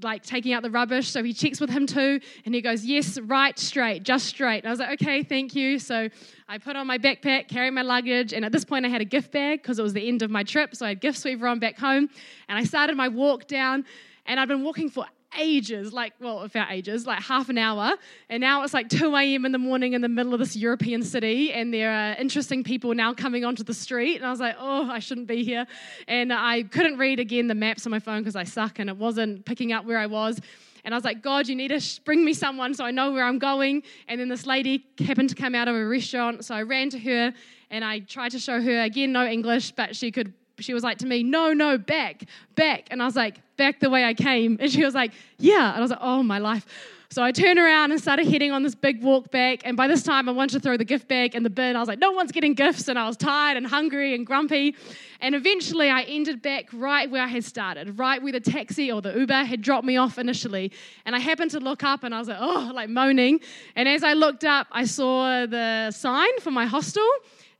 like 0.00 0.22
taking 0.22 0.52
out 0.52 0.62
the 0.62 0.70
rubbish. 0.70 1.08
So 1.08 1.22
he 1.22 1.32
checks 1.32 1.60
with 1.60 1.70
him 1.70 1.86
too, 1.86 2.20
and 2.44 2.54
he 2.54 2.60
goes, 2.60 2.84
Yes, 2.84 3.18
right, 3.20 3.58
straight, 3.58 4.02
just 4.02 4.26
straight. 4.26 4.58
And 4.58 4.66
I 4.66 4.70
was 4.70 4.78
like, 4.78 5.02
Okay, 5.02 5.22
thank 5.22 5.54
you. 5.54 5.78
So 5.78 6.08
I 6.48 6.58
put 6.58 6.76
on 6.76 6.86
my 6.86 6.98
backpack, 6.98 7.48
carry 7.48 7.70
my 7.70 7.82
luggage, 7.82 8.32
and 8.32 8.44
at 8.44 8.52
this 8.52 8.64
point 8.64 8.86
I 8.86 8.88
had 8.88 9.00
a 9.00 9.06
gift 9.06 9.32
bag 9.32 9.62
because 9.62 9.78
it 9.78 9.82
was 9.82 9.92
the 9.92 10.06
end 10.06 10.22
of 10.22 10.30
my 10.30 10.42
trip. 10.42 10.74
So 10.74 10.86
I 10.86 10.90
had 10.90 11.00
gifts 11.00 11.22
for 11.22 11.28
everyone 11.28 11.58
back 11.58 11.78
home. 11.78 12.08
And 12.48 12.58
I 12.58 12.64
started 12.64 12.96
my 12.96 13.08
walk 13.08 13.46
down, 13.46 13.84
and 14.26 14.40
I'd 14.40 14.48
been 14.48 14.64
walking 14.64 14.90
for 14.90 15.06
ages, 15.38 15.92
like, 15.92 16.12
well, 16.20 16.40
about 16.40 16.70
ages, 16.70 17.06
like 17.06 17.22
half 17.22 17.48
an 17.48 17.58
hour. 17.58 17.94
And 18.28 18.40
now 18.40 18.62
it's 18.62 18.74
like 18.74 18.88
2 18.88 19.14
a.m. 19.16 19.44
in 19.44 19.52
the 19.52 19.58
morning 19.58 19.92
in 19.92 20.00
the 20.00 20.08
middle 20.08 20.32
of 20.34 20.40
this 20.40 20.56
European 20.56 21.02
city, 21.02 21.52
and 21.52 21.72
there 21.72 21.92
are 21.92 22.14
interesting 22.14 22.64
people 22.64 22.94
now 22.94 23.14
coming 23.14 23.44
onto 23.44 23.62
the 23.62 23.74
street. 23.74 24.16
And 24.16 24.26
I 24.26 24.30
was 24.30 24.40
like, 24.40 24.56
oh, 24.58 24.90
I 24.90 24.98
shouldn't 24.98 25.26
be 25.26 25.44
here. 25.44 25.66
And 26.08 26.32
I 26.32 26.62
couldn't 26.64 26.98
read 26.98 27.20
again 27.20 27.48
the 27.48 27.54
maps 27.54 27.86
on 27.86 27.90
my 27.90 27.98
phone 27.98 28.20
because 28.20 28.36
I 28.36 28.44
suck 28.44 28.78
and 28.78 28.88
it 28.88 28.96
wasn't 28.96 29.44
picking 29.44 29.72
up 29.72 29.84
where 29.84 29.98
I 29.98 30.06
was. 30.06 30.40
And 30.84 30.94
I 30.94 30.96
was 30.96 31.04
like, 31.04 31.22
God, 31.22 31.46
you 31.46 31.54
need 31.54 31.68
to 31.68 32.00
bring 32.04 32.24
me 32.24 32.34
someone 32.34 32.74
so 32.74 32.84
I 32.84 32.90
know 32.90 33.12
where 33.12 33.24
I'm 33.24 33.38
going. 33.38 33.82
And 34.08 34.20
then 34.20 34.28
this 34.28 34.46
lady 34.46 34.84
happened 34.98 35.28
to 35.28 35.36
come 35.36 35.54
out 35.54 35.68
of 35.68 35.76
a 35.76 35.86
restaurant. 35.86 36.44
So 36.44 36.54
I 36.54 36.62
ran 36.62 36.90
to 36.90 36.98
her 36.98 37.32
and 37.70 37.84
I 37.84 38.00
tried 38.00 38.32
to 38.32 38.38
show 38.38 38.60
her, 38.60 38.82
again, 38.82 39.12
no 39.12 39.24
English, 39.24 39.72
but 39.72 39.94
she 39.94 40.10
could 40.10 40.34
she 40.58 40.74
was 40.74 40.82
like 40.82 40.98
to 40.98 41.06
me, 41.06 41.22
no, 41.22 41.52
no, 41.52 41.78
back, 41.78 42.24
back. 42.54 42.88
And 42.90 43.02
I 43.02 43.04
was 43.04 43.16
like, 43.16 43.40
back 43.62 43.78
the 43.78 43.90
way 43.90 44.04
I 44.04 44.12
came. 44.12 44.56
And 44.60 44.68
she 44.72 44.84
was 44.84 44.92
like, 44.92 45.12
yeah. 45.38 45.68
And 45.68 45.76
I 45.76 45.80
was 45.80 45.90
like, 45.90 46.00
oh, 46.02 46.20
my 46.24 46.40
life. 46.40 46.66
So 47.10 47.22
I 47.22 47.30
turned 47.30 47.60
around 47.60 47.92
and 47.92 48.00
started 48.00 48.26
heading 48.26 48.50
on 48.50 48.64
this 48.64 48.74
big 48.74 49.04
walk 49.04 49.30
back. 49.30 49.60
And 49.64 49.76
by 49.76 49.86
this 49.86 50.02
time, 50.02 50.28
I 50.28 50.32
wanted 50.32 50.54
to 50.54 50.60
throw 50.60 50.76
the 50.76 50.84
gift 50.84 51.06
bag 51.06 51.36
in 51.36 51.44
the 51.44 51.50
bin. 51.50 51.76
I 51.76 51.78
was 51.78 51.86
like, 51.86 52.00
no 52.00 52.10
one's 52.10 52.32
getting 52.32 52.54
gifts. 52.54 52.88
And 52.88 52.98
I 52.98 53.06
was 53.06 53.16
tired 53.16 53.56
and 53.56 53.64
hungry 53.64 54.16
and 54.16 54.26
grumpy. 54.26 54.74
And 55.20 55.36
eventually, 55.36 55.90
I 55.90 56.02
ended 56.02 56.42
back 56.42 56.70
right 56.72 57.08
where 57.08 57.22
I 57.22 57.28
had 57.28 57.44
started, 57.44 57.98
right 58.00 58.20
where 58.20 58.32
the 58.32 58.40
taxi 58.40 58.90
or 58.90 59.00
the 59.00 59.16
Uber 59.16 59.44
had 59.44 59.62
dropped 59.62 59.84
me 59.84 59.96
off 59.96 60.18
initially. 60.18 60.72
And 61.04 61.14
I 61.14 61.20
happened 61.20 61.52
to 61.52 61.60
look 61.60 61.84
up 61.84 62.02
and 62.02 62.12
I 62.12 62.18
was 62.18 62.26
like, 62.26 62.38
oh, 62.40 62.72
like 62.74 62.88
moaning. 62.88 63.38
And 63.76 63.88
as 63.88 64.02
I 64.02 64.14
looked 64.14 64.44
up, 64.44 64.66
I 64.72 64.84
saw 64.86 65.46
the 65.46 65.92
sign 65.92 66.40
for 66.40 66.50
my 66.50 66.66
hostel 66.66 67.08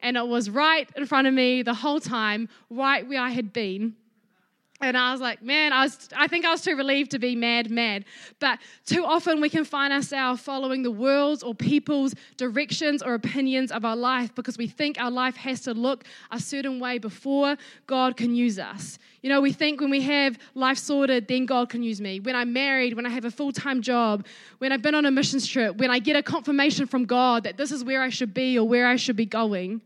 and 0.03 0.17
it 0.17 0.27
was 0.27 0.51
right 0.51 0.89
in 0.97 1.07
front 1.07 1.29
of 1.29 1.35
me 1.35 1.63
the 1.63 1.75
whole 1.75 2.01
time, 2.01 2.49
right 2.71 3.07
where 3.09 3.21
I 3.21 3.31
had 3.31 3.53
been. 3.53 3.95
And 4.83 4.97
I 4.97 5.13
was 5.13 5.21
like, 5.21 5.41
man, 5.43 5.73
I 5.73 5.85
was 5.85 6.09
I 6.15 6.27
think 6.27 6.45
I 6.45 6.51
was 6.51 6.61
too 6.61 6.77
relieved 6.77 7.13
to 7.13 7.21
be 7.21 7.37
mad, 7.37 7.71
mad. 7.71 8.05
But 8.41 8.59
too 8.85 9.05
often 9.05 9.41
we 9.41 9.49
can 9.49 9.65
find 9.65 9.93
ourselves 9.93 10.43
following 10.43 10.83
the 10.83 10.91
world's 10.91 11.45
or 11.45 11.55
people's 11.55 12.17
directions 12.37 13.01
or 13.01 13.15
opinions 13.15 13.71
of 13.71 13.85
our 13.85 13.95
life 13.95 14.35
because 14.35 14.59
we 14.59 14.67
think 14.67 15.01
our 15.01 15.11
life 15.11 15.37
has 15.37 15.61
to 15.63 15.73
look 15.73 16.05
a 16.33 16.41
certain 16.41 16.81
way 16.81 16.99
before 16.99 17.57
God 17.87 18.17
can 18.17 18.35
use 18.35 18.59
us. 18.59 18.99
You 19.23 19.29
know, 19.29 19.41
we 19.41 19.53
think 19.53 19.81
when 19.81 19.91
we 19.91 20.03
have 20.03 20.37
life 20.57 20.79
sorted, 20.79 21.29
then 21.29 21.47
God 21.47 21.69
can 21.69 21.85
use 21.85 22.01
me. 22.01 22.19
When 22.19 22.35
I'm 22.35 22.53
married, 22.53 22.95
when 22.95 23.07
I 23.07 23.11
have 23.11 23.25
a 23.25 23.31
full-time 23.31 23.83
job, 23.83 24.27
when 24.59 24.73
I've 24.73 24.83
been 24.83 24.97
on 24.97 25.07
a 25.07 25.13
missions 25.13 25.47
trip, 25.47 25.77
when 25.77 25.93
I 25.93 26.01
get 26.01 26.17
a 26.17 26.25
confirmation 26.25 26.89
from 26.89 27.05
God 27.05 27.45
that 27.45 27.57
this 27.57 27.71
is 27.71 27.85
where 27.85 28.03
I 28.03 28.09
should 28.09 28.35
be 28.35 28.59
or 28.59 28.67
where 28.67 28.89
I 28.89 28.97
should 28.97 29.17
be 29.17 29.27
going. 29.27 29.81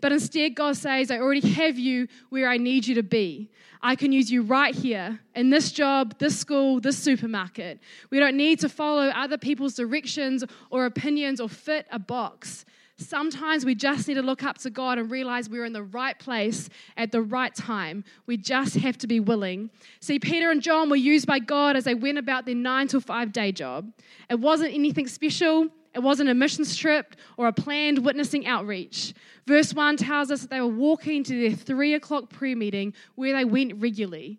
But 0.00 0.12
instead, 0.12 0.54
God 0.54 0.76
says, 0.76 1.10
I 1.10 1.18
already 1.18 1.46
have 1.48 1.78
you 1.78 2.08
where 2.28 2.48
I 2.48 2.56
need 2.56 2.86
you 2.86 2.94
to 2.96 3.02
be. 3.02 3.50
I 3.80 3.94
can 3.94 4.12
use 4.12 4.30
you 4.30 4.42
right 4.42 4.74
here 4.74 5.20
in 5.34 5.50
this 5.50 5.70
job, 5.70 6.18
this 6.18 6.38
school, 6.38 6.80
this 6.80 6.98
supermarket. 6.98 7.80
We 8.10 8.18
don't 8.18 8.36
need 8.36 8.60
to 8.60 8.68
follow 8.68 9.08
other 9.08 9.38
people's 9.38 9.74
directions 9.74 10.44
or 10.70 10.86
opinions 10.86 11.40
or 11.40 11.48
fit 11.48 11.86
a 11.90 11.98
box. 11.98 12.64
Sometimes 13.00 13.64
we 13.64 13.76
just 13.76 14.08
need 14.08 14.14
to 14.14 14.22
look 14.22 14.42
up 14.42 14.58
to 14.58 14.70
God 14.70 14.98
and 14.98 15.08
realize 15.08 15.48
we're 15.48 15.64
in 15.64 15.72
the 15.72 15.84
right 15.84 16.18
place 16.18 16.68
at 16.96 17.12
the 17.12 17.22
right 17.22 17.54
time. 17.54 18.02
We 18.26 18.36
just 18.36 18.74
have 18.74 18.98
to 18.98 19.06
be 19.06 19.20
willing. 19.20 19.70
See, 20.00 20.18
Peter 20.18 20.50
and 20.50 20.60
John 20.60 20.90
were 20.90 20.96
used 20.96 21.24
by 21.24 21.38
God 21.38 21.76
as 21.76 21.84
they 21.84 21.94
went 21.94 22.18
about 22.18 22.44
their 22.44 22.56
nine 22.56 22.88
to 22.88 23.00
five 23.00 23.32
day 23.32 23.52
job. 23.52 23.92
It 24.28 24.40
wasn't 24.40 24.74
anything 24.74 25.06
special, 25.06 25.68
it 25.94 26.00
wasn't 26.00 26.30
a 26.30 26.34
missions 26.34 26.76
trip 26.76 27.16
or 27.36 27.48
a 27.48 27.52
planned 27.52 28.04
witnessing 28.04 28.46
outreach. 28.46 29.14
Verse 29.46 29.72
1 29.74 29.96
tells 29.96 30.30
us 30.30 30.42
that 30.42 30.50
they 30.50 30.60
were 30.60 30.68
walking 30.68 31.24
to 31.24 31.40
their 31.40 31.56
three 31.56 31.94
o'clock 31.94 32.30
prayer 32.30 32.56
meeting 32.56 32.94
where 33.14 33.34
they 33.34 33.44
went 33.44 33.80
regularly. 33.80 34.38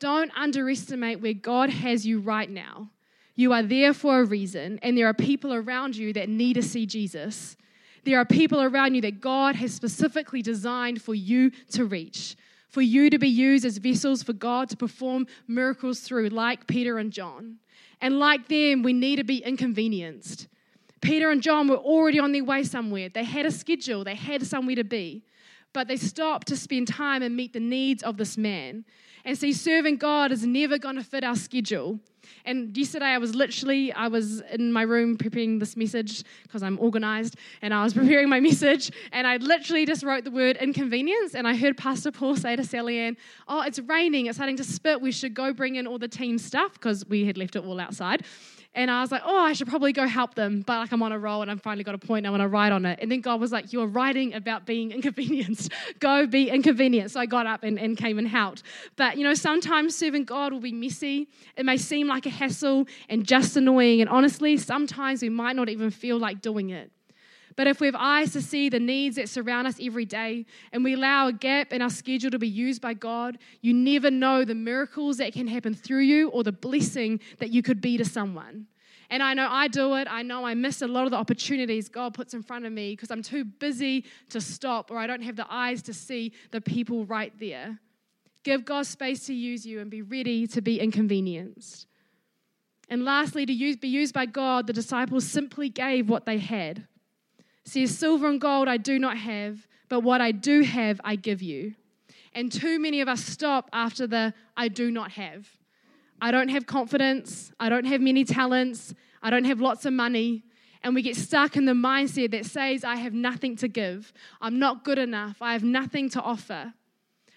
Don't 0.00 0.30
underestimate 0.36 1.20
where 1.20 1.34
God 1.34 1.70
has 1.70 2.06
you 2.06 2.20
right 2.20 2.48
now. 2.48 2.90
You 3.34 3.52
are 3.52 3.62
there 3.62 3.94
for 3.94 4.20
a 4.20 4.24
reason, 4.24 4.78
and 4.82 4.96
there 4.96 5.06
are 5.06 5.14
people 5.14 5.54
around 5.54 5.96
you 5.96 6.12
that 6.12 6.28
need 6.28 6.54
to 6.54 6.62
see 6.62 6.86
Jesus. 6.86 7.56
There 8.04 8.18
are 8.18 8.24
people 8.24 8.60
around 8.60 8.94
you 8.94 9.00
that 9.02 9.20
God 9.20 9.56
has 9.56 9.74
specifically 9.74 10.42
designed 10.42 11.02
for 11.02 11.14
you 11.14 11.50
to 11.72 11.84
reach, 11.84 12.36
for 12.68 12.82
you 12.82 13.10
to 13.10 13.18
be 13.18 13.28
used 13.28 13.64
as 13.64 13.78
vessels 13.78 14.22
for 14.22 14.32
God 14.32 14.68
to 14.70 14.76
perform 14.76 15.26
miracles 15.46 16.00
through, 16.00 16.28
like 16.28 16.66
Peter 16.66 16.98
and 16.98 17.12
John. 17.12 17.58
And 18.00 18.18
like 18.18 18.48
them, 18.48 18.82
we 18.82 18.92
need 18.92 19.16
to 19.16 19.24
be 19.24 19.38
inconvenienced. 19.38 20.48
Peter 21.00 21.30
and 21.30 21.42
John 21.42 21.68
were 21.68 21.76
already 21.76 22.18
on 22.18 22.32
their 22.32 22.44
way 22.44 22.64
somewhere. 22.64 23.08
They 23.08 23.24
had 23.24 23.46
a 23.46 23.50
schedule, 23.50 24.04
they 24.04 24.14
had 24.14 24.46
somewhere 24.46 24.76
to 24.76 24.84
be. 24.84 25.24
But 25.72 25.86
they 25.86 25.96
stopped 25.96 26.48
to 26.48 26.56
spend 26.56 26.88
time 26.88 27.22
and 27.22 27.36
meet 27.36 27.52
the 27.52 27.60
needs 27.60 28.02
of 28.02 28.16
this 28.16 28.38
man. 28.38 28.84
And 29.24 29.36
see, 29.36 29.52
serving 29.52 29.96
God 29.96 30.32
is 30.32 30.46
never 30.46 30.78
going 30.78 30.96
to 30.96 31.04
fit 31.04 31.24
our 31.24 31.36
schedule. 31.36 32.00
And 32.44 32.76
yesterday 32.76 33.06
I 33.06 33.18
was 33.18 33.34
literally, 33.34 33.92
I 33.92 34.08
was 34.08 34.40
in 34.52 34.72
my 34.72 34.82
room 34.82 35.16
preparing 35.16 35.58
this 35.58 35.76
message 35.76 36.24
because 36.42 36.62
I'm 36.62 36.78
organized 36.78 37.36
and 37.62 37.72
I 37.74 37.84
was 37.84 37.94
preparing 38.00 38.28
my 38.28 38.40
message 38.40 38.90
and 39.12 39.26
I 39.26 39.36
literally 39.36 39.86
just 39.86 40.02
wrote 40.02 40.24
the 40.24 40.30
word 40.30 40.56
inconvenience 40.56 41.34
and 41.34 41.46
I 41.46 41.56
heard 41.56 41.76
Pastor 41.76 42.10
Paul 42.10 42.36
say 42.36 42.56
to 42.56 42.64
Sally 42.64 42.98
Ann, 42.98 43.16
oh, 43.48 43.62
it's 43.62 43.78
raining, 43.80 44.26
it's 44.26 44.36
starting 44.36 44.56
to 44.56 44.64
spit, 44.64 45.00
we 45.00 45.12
should 45.12 45.34
go 45.34 45.52
bring 45.52 45.76
in 45.76 45.86
all 45.86 45.98
the 45.98 46.08
team 46.08 46.38
stuff 46.38 46.74
because 46.74 47.06
we 47.06 47.26
had 47.26 47.36
left 47.36 47.56
it 47.56 47.64
all 47.64 47.80
outside. 47.80 48.24
And 48.78 48.92
I 48.92 49.00
was 49.00 49.10
like, 49.10 49.22
oh, 49.24 49.36
I 49.36 49.54
should 49.54 49.66
probably 49.66 49.92
go 49.92 50.06
help 50.06 50.36
them. 50.36 50.62
But 50.64 50.78
like 50.78 50.92
I'm 50.92 51.02
on 51.02 51.10
a 51.10 51.18
roll 51.18 51.42
and 51.42 51.50
I've 51.50 51.60
finally 51.60 51.82
got 51.82 51.96
a 51.96 51.98
point. 51.98 52.24
I 52.26 52.30
want 52.30 52.42
to 52.42 52.48
write 52.48 52.70
on 52.70 52.86
it. 52.86 53.00
And 53.02 53.10
then 53.10 53.20
God 53.20 53.40
was 53.40 53.50
like, 53.50 53.72
you're 53.72 53.88
writing 53.88 54.34
about 54.34 54.66
being 54.66 54.92
inconvenienced. 54.98 55.72
go 55.98 56.28
be 56.28 56.48
inconvenienced. 56.48 57.14
So 57.14 57.20
I 57.20 57.26
got 57.26 57.44
up 57.44 57.64
and, 57.64 57.76
and 57.76 57.96
came 57.96 58.20
and 58.20 58.28
helped. 58.28 58.62
But 58.94 59.18
you 59.18 59.24
know, 59.24 59.34
sometimes 59.34 59.96
serving 59.96 60.26
God 60.26 60.52
will 60.52 60.60
be 60.60 60.70
messy. 60.70 61.26
It 61.56 61.66
may 61.66 61.76
seem 61.76 62.06
like 62.06 62.24
a 62.26 62.30
hassle 62.30 62.86
and 63.08 63.26
just 63.26 63.56
annoying. 63.56 64.00
And 64.00 64.08
honestly, 64.08 64.56
sometimes 64.56 65.22
we 65.22 65.28
might 65.28 65.56
not 65.56 65.68
even 65.68 65.90
feel 65.90 66.16
like 66.16 66.40
doing 66.40 66.70
it. 66.70 66.92
But 67.58 67.66
if 67.66 67.80
we 67.80 67.88
have 67.88 67.96
eyes 67.98 68.32
to 68.34 68.40
see 68.40 68.68
the 68.68 68.78
needs 68.78 69.16
that 69.16 69.28
surround 69.28 69.66
us 69.66 69.80
every 69.82 70.04
day 70.04 70.46
and 70.70 70.84
we 70.84 70.94
allow 70.94 71.26
a 71.26 71.32
gap 71.32 71.72
in 71.72 71.82
our 71.82 71.90
schedule 71.90 72.30
to 72.30 72.38
be 72.38 72.46
used 72.46 72.80
by 72.80 72.94
God, 72.94 73.36
you 73.62 73.74
never 73.74 74.12
know 74.12 74.44
the 74.44 74.54
miracles 74.54 75.16
that 75.16 75.32
can 75.32 75.48
happen 75.48 75.74
through 75.74 76.02
you 76.02 76.28
or 76.28 76.44
the 76.44 76.52
blessing 76.52 77.18
that 77.38 77.50
you 77.50 77.62
could 77.62 77.80
be 77.80 77.98
to 77.98 78.04
someone. 78.04 78.68
And 79.10 79.24
I 79.24 79.34
know 79.34 79.48
I 79.50 79.66
do 79.66 79.96
it. 79.96 80.06
I 80.08 80.22
know 80.22 80.46
I 80.46 80.54
miss 80.54 80.82
a 80.82 80.86
lot 80.86 81.06
of 81.06 81.10
the 81.10 81.16
opportunities 81.16 81.88
God 81.88 82.14
puts 82.14 82.32
in 82.32 82.44
front 82.44 82.64
of 82.64 82.72
me 82.72 82.92
because 82.92 83.10
I'm 83.10 83.22
too 83.22 83.44
busy 83.44 84.04
to 84.28 84.40
stop 84.40 84.92
or 84.92 84.98
I 84.98 85.08
don't 85.08 85.22
have 85.22 85.34
the 85.34 85.46
eyes 85.52 85.82
to 85.82 85.92
see 85.92 86.34
the 86.52 86.60
people 86.60 87.06
right 87.06 87.32
there. 87.40 87.80
Give 88.44 88.64
God 88.64 88.86
space 88.86 89.26
to 89.26 89.34
use 89.34 89.66
you 89.66 89.80
and 89.80 89.90
be 89.90 90.02
ready 90.02 90.46
to 90.46 90.60
be 90.60 90.78
inconvenienced. 90.78 91.88
And 92.88 93.04
lastly, 93.04 93.44
to 93.46 93.52
use, 93.52 93.76
be 93.76 93.88
used 93.88 94.14
by 94.14 94.26
God, 94.26 94.68
the 94.68 94.72
disciples 94.72 95.26
simply 95.26 95.68
gave 95.68 96.08
what 96.08 96.24
they 96.24 96.38
had 96.38 96.86
says, 97.68 97.96
Silver 97.96 98.28
and 98.28 98.40
gold 98.40 98.68
I 98.68 98.76
do 98.76 98.98
not 98.98 99.16
have, 99.18 99.66
but 99.88 100.00
what 100.00 100.20
I 100.20 100.32
do 100.32 100.62
have 100.62 101.00
I 101.04 101.16
give 101.16 101.42
you. 101.42 101.74
And 102.32 102.52
too 102.52 102.78
many 102.78 103.00
of 103.00 103.08
us 103.08 103.24
stop 103.24 103.68
after 103.72 104.06
the 104.06 104.34
I 104.56 104.68
do 104.68 104.90
not 104.90 105.12
have. 105.12 105.48
I 106.20 106.30
don't 106.30 106.48
have 106.48 106.66
confidence. 106.66 107.52
I 107.60 107.68
don't 107.68 107.84
have 107.84 108.00
many 108.00 108.24
talents. 108.24 108.94
I 109.22 109.30
don't 109.30 109.44
have 109.44 109.60
lots 109.60 109.84
of 109.86 109.92
money. 109.92 110.44
And 110.82 110.94
we 110.94 111.02
get 111.02 111.16
stuck 111.16 111.56
in 111.56 111.64
the 111.64 111.72
mindset 111.72 112.30
that 112.32 112.46
says, 112.46 112.84
I 112.84 112.96
have 112.96 113.12
nothing 113.12 113.56
to 113.56 113.68
give. 113.68 114.12
I'm 114.40 114.58
not 114.58 114.84
good 114.84 114.98
enough. 114.98 115.38
I 115.40 115.52
have 115.52 115.64
nothing 115.64 116.08
to 116.10 116.22
offer. 116.22 116.74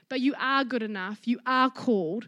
But 0.10 0.20
you 0.20 0.34
are 0.39 0.63
good 0.63 0.84
enough. 0.84 1.28
You 1.28 1.39
are 1.46 1.70
called. 1.70 2.28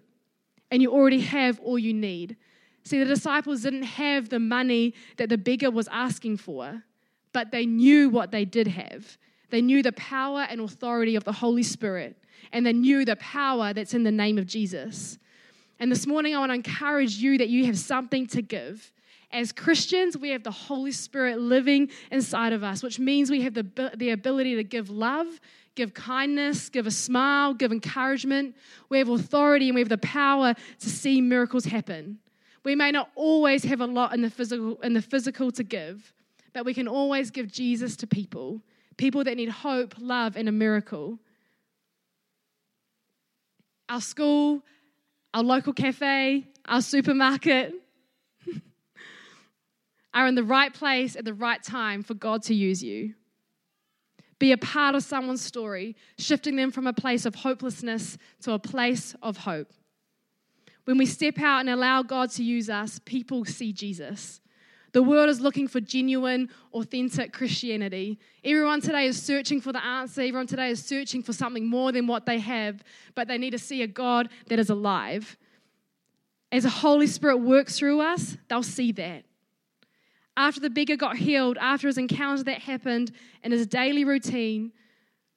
And 0.72 0.82
you 0.82 0.92
already 0.92 1.22
have 1.22 1.60
all 1.60 1.78
you 1.78 1.94
need. 1.94 2.38
See, 2.84 2.98
the 2.98 3.06
disciples 3.06 3.62
didn't 3.62 3.84
have 3.84 4.30
the 4.30 4.40
money 4.40 4.94
that 5.18 5.30
the 5.30 5.38
beggar 5.38 5.70
was 5.70 5.88
asking 5.90 6.38
for 6.38 6.84
but 7.34 7.52
they 7.52 7.66
knew 7.66 8.10
what 8.10 8.32
they 8.32 8.46
did 8.46 8.68
have. 8.68 9.18
They 9.50 9.62
knew 9.62 9.84
the 9.84 9.92
power 9.94 10.48
and 10.50 10.62
authority 10.62 11.16
of 11.16 11.24
the 11.24 11.32
Holy 11.32 11.64
Spirit, 11.64 12.16
and 12.52 12.66
they 12.66 12.74
knew 12.74 13.06
the 13.06 13.16
power 13.18 13.74
that's 13.74 13.94
in 13.94 14.04
the 14.04 14.12
name 14.12 14.38
of 14.38 14.48
Jesus. 14.48 15.18
And 15.80 15.92
this 15.92 16.08
morning, 16.08 16.36
I 16.36 16.40
want 16.40 16.52
to 16.52 16.56
encourage 16.56 17.16
you 17.16 17.38
that 17.38 17.50
you 17.50 17.66
have 17.66 17.78
something 17.78 18.26
to 18.28 18.42
give. 18.42 18.92
As 19.32 19.52
Christians, 19.52 20.16
we 20.18 20.30
have 20.30 20.44
the 20.44 20.52
Holy 20.52 20.92
Spirit 20.92 21.40
living 21.40 21.90
inside 22.12 22.54
of 22.54 22.64
us, 22.64 22.84
which 22.84 23.00
means 23.00 23.32
we 23.32 23.42
have 23.42 23.56
the, 23.56 23.92
the 23.96 24.12
ability 24.12 24.56
to 24.56 24.64
give 24.64 24.90
love, 24.90 25.28
give 25.76 25.94
kindness, 25.94 26.70
give 26.70 26.86
a 26.86 26.92
smile, 26.92 27.54
give 27.54 27.72
encouragement. 27.72 28.56
We 28.90 29.00
have 29.00 29.10
authority 29.10 29.70
and 29.70 29.76
we 29.76 29.82
have 29.82 29.90
the 29.90 29.98
power 29.98 30.54
to 30.80 30.90
see 30.90 31.20
miracles 31.20 31.66
happen. 31.66 32.20
We 32.64 32.76
may 32.76 32.92
not 32.92 33.10
always 33.16 33.64
have 33.66 33.82
a 33.82 33.88
lot 33.88 34.14
in 34.14 34.22
the 34.22 34.30
physical, 34.30 34.80
in 34.82 34.94
the 34.94 35.02
physical 35.02 35.52
to 35.52 35.64
give, 35.64 36.14
but 36.54 36.66
we 36.66 36.74
can 36.74 36.88
always 36.88 37.32
give 37.32 37.52
Jesus 37.52 37.96
to 37.98 38.08
people, 38.08 38.62
people 38.98 39.24
that 39.24 39.36
need 39.36 39.50
hope, 39.50 39.96
love, 40.00 40.38
and 40.38 40.48
a 40.48 40.52
miracle. 40.52 41.20
Our 43.90 44.02
school, 44.02 44.64
our 45.34 45.44
local 45.44 45.74
cafe, 45.74 46.48
our 46.66 46.82
supermarket 46.82 47.74
are 50.14 50.28
in 50.28 50.36
the 50.36 50.44
right 50.44 50.74
place 50.74 51.16
at 51.16 51.26
the 51.26 51.34
right 51.34 51.62
time 51.62 52.04
for 52.04 52.14
God 52.14 52.44
to 52.44 52.54
use 52.54 52.84
you. 52.84 53.16
Be 54.40 54.52
a 54.52 54.58
part 54.58 54.96
of 54.96 55.04
someone's 55.04 55.44
story, 55.44 55.96
shifting 56.18 56.56
them 56.56 56.72
from 56.72 56.86
a 56.86 56.94
place 56.94 57.26
of 57.26 57.36
hopelessness 57.36 58.18
to 58.42 58.52
a 58.52 58.60
place 58.60 59.16
of 59.22 59.38
hope. 59.38 59.72
When 60.86 60.98
we 60.98 61.06
step 61.06 61.40
out 61.40 61.62
and 61.62 61.70
allow 61.70 62.04
God 62.04 62.30
to 62.32 62.44
use 62.44 62.70
us, 62.70 63.00
people 63.06 63.46
see 63.46 63.72
Jesus. 63.72 64.42
The 64.94 65.02
world 65.02 65.28
is 65.30 65.42
looking 65.42 65.68
for 65.68 65.82
genuine, 65.82 66.50
authentic 66.72 67.34
Christianity. 67.34 68.20
Everyone 68.44 68.80
today 68.80 69.08
is 69.08 69.22
searching 69.22 69.60
for 69.60 69.74
the 69.74 69.84
answer. 69.84 70.22
Everyone 70.22 70.46
today 70.46 70.70
is 70.70 70.86
searching 70.86 71.24
for 71.24 71.34
something 71.34 71.66
more 71.66 71.92
than 71.92 72.06
what 72.06 72.28
they 72.28 72.38
have, 72.38 72.84
but 73.16 73.28
they 73.28 73.40
need 73.40 73.52
to 73.52 73.60
see 73.60 73.82
a 73.82 73.88
God 73.88 74.30
that 74.48 74.60
is 74.60 74.70
alive. 74.70 75.36
As 76.52 76.64
the 76.64 76.70
Holy 76.70 77.08
Spirit 77.08 77.38
works 77.38 77.80
through 77.80 78.02
us, 78.02 78.38
they'll 78.48 78.62
see 78.62 78.92
that. 78.92 79.26
After 80.38 80.60
the 80.60 80.70
beggar 80.70 80.96
got 80.96 81.18
healed, 81.18 81.58
after 81.58 81.88
his 81.88 81.98
encounter 81.98 82.44
that 82.44 82.60
happened 82.60 83.12
in 83.44 83.52
his 83.52 83.66
daily 83.66 84.06
routine, 84.06 84.72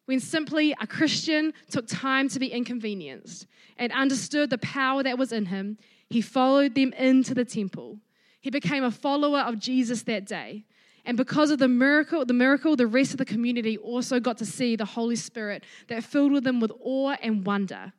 when 0.05 0.21
simply 0.21 0.75
a 0.81 0.87
Christian 0.87 1.55
took 1.71 1.87
time 1.89 2.29
to 2.29 2.39
be 2.39 2.49
inconvenienced 2.49 3.47
and 3.79 3.91
understood 3.93 4.51
the 4.51 4.59
power 4.59 5.03
that 5.03 5.17
was 5.17 5.33
in 5.33 5.47
him, 5.47 5.79
he 6.11 6.21
followed 6.21 6.75
them 6.75 6.93
into 6.93 7.33
the 7.33 7.45
temple. 7.45 8.01
He 8.47 8.51
became 8.51 8.85
a 8.85 8.93
follower 8.93 9.41
of 9.41 9.59
Jesus 9.59 10.05
that 10.05 10.25
day. 10.25 10.63
And 11.05 11.17
because 11.17 11.51
of 11.51 11.59
the 11.59 11.67
miracle, 11.67 12.25
the 12.25 12.33
miracle, 12.33 12.77
the 12.77 12.87
rest 12.87 13.11
of 13.11 13.19
the 13.19 13.25
community 13.25 13.77
also 13.77 14.21
got 14.21 14.39
to 14.39 14.47
see 14.47 14.77
the 14.77 14.85
Holy 14.85 15.17
Spirit 15.17 15.65
that 15.89 16.05
filled 16.05 16.31
with 16.31 16.45
them 16.45 16.61
with 16.61 16.71
awe 16.81 17.17
and 17.21 17.45
wonder. 17.45 17.93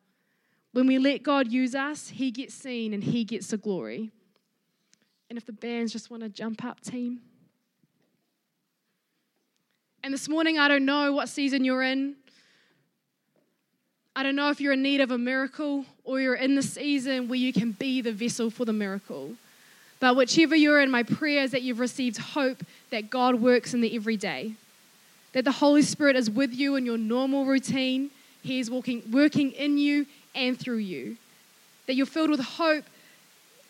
When 0.72 0.88
we 0.88 1.00
let 1.00 1.22
God 1.22 1.52
use 1.52 1.76
us, 1.76 2.08
He 2.08 2.32
gets 2.32 2.54
seen 2.54 2.94
and 2.94 3.04
He 3.04 3.26
gets 3.26 3.48
the 3.48 3.58
glory. 3.58 4.10
And 5.30 5.38
if 5.38 5.46
the 5.46 5.52
bands 5.52 5.92
just 5.92 6.10
want 6.10 6.24
to 6.24 6.30
jump 6.30 6.64
up, 6.64 6.80
team. 6.80 7.20
And 10.02 10.14
this 10.14 10.30
morning, 10.30 10.58
I 10.58 10.70
don't 10.70 10.86
know 10.86 11.12
what 11.12 11.28
season 11.28 11.66
you're 11.66 11.84
in. 11.84 12.16
I 14.16 14.24
don't 14.24 14.38
know 14.38 14.50
if 14.50 14.62
you're 14.62 14.72
in 14.72 14.82
need 14.82 15.02
of 15.02 15.12
a 15.12 15.18
miracle 15.18 15.84
or 16.06 16.22
you're 16.22 16.36
in 16.36 16.56
the 16.56 16.64
season 16.64 17.28
where 17.28 17.38
you 17.38 17.52
can 17.52 17.74
be 17.74 18.00
the 18.00 18.14
vessel 18.14 18.50
for 18.50 18.64
the 18.64 18.72
miracle. 18.72 19.36
But 20.00 20.16
whichever 20.16 20.56
you're 20.56 20.82
in, 20.82 20.92
my 20.92 21.04
prayer 21.04 21.44
is 21.44 21.52
that 21.52 21.64
you've 21.64 21.80
received 21.80 22.18
hope 22.18 22.64
that 22.92 23.10
God 23.10 23.36
works 23.36 23.74
in 23.74 23.82
the 23.82 23.96
everyday, 23.96 24.54
that 25.34 25.44
the 25.44 25.52
Holy 25.52 25.82
Spirit 25.82 26.16
is 26.16 26.30
with 26.30 26.54
you 26.54 26.76
in 26.76 26.86
your 26.86 26.98
normal 26.98 27.46
routine. 27.46 28.12
He 28.44 28.60
is 28.60 28.70
walking, 28.70 29.04
working 29.12 29.52
in 29.52 29.78
you 29.78 30.06
and 30.36 30.58
through 30.58 30.78
you. 30.78 31.18
That 31.88 31.96
you're 31.96 32.06
filled 32.06 32.30
with 32.30 32.42
hope 32.42 32.86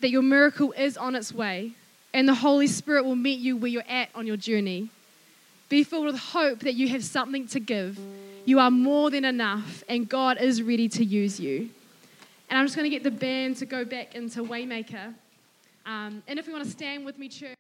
that 0.02 0.10
your 0.10 0.22
miracle 0.22 0.74
is 0.74 0.98
on 0.98 1.16
its 1.16 1.34
way, 1.34 1.72
and 2.14 2.28
the 2.28 2.36
Holy 2.36 2.68
Spirit 2.68 3.06
will 3.06 3.16
meet 3.16 3.40
you 3.40 3.58
where 3.58 3.70
you're 3.70 3.84
at 3.88 4.10
on 4.14 4.28
your 4.28 4.38
journey. 4.38 4.90
Be 5.70 5.84
filled 5.84 6.06
with 6.06 6.18
hope 6.18 6.60
that 6.60 6.76
you 6.76 6.90
have 6.90 7.04
something 7.04 7.48
to 7.48 7.60
give. 7.60 8.00
You 8.46 8.60
are 8.60 8.72
more 8.72 9.10
than 9.10 9.26
enough, 9.26 9.84
and 9.90 10.08
God 10.08 10.38
is 10.40 10.62
ready 10.62 10.88
to 10.90 11.04
use 11.04 11.40
you. 11.40 11.70
And 12.50 12.58
I'm 12.58 12.66
just 12.66 12.76
going 12.76 12.90
to 12.90 12.96
get 12.96 13.04
the 13.04 13.12
band 13.12 13.58
to 13.58 13.66
go 13.66 13.84
back 13.84 14.16
into 14.16 14.44
Waymaker. 14.44 15.14
Um, 15.88 16.22
and 16.28 16.38
if 16.38 16.48
you 16.48 16.54
want 16.54 16.66
to 16.66 16.70
stand 16.70 17.06
with 17.06 17.18
me, 17.18 17.30
church. 17.30 17.56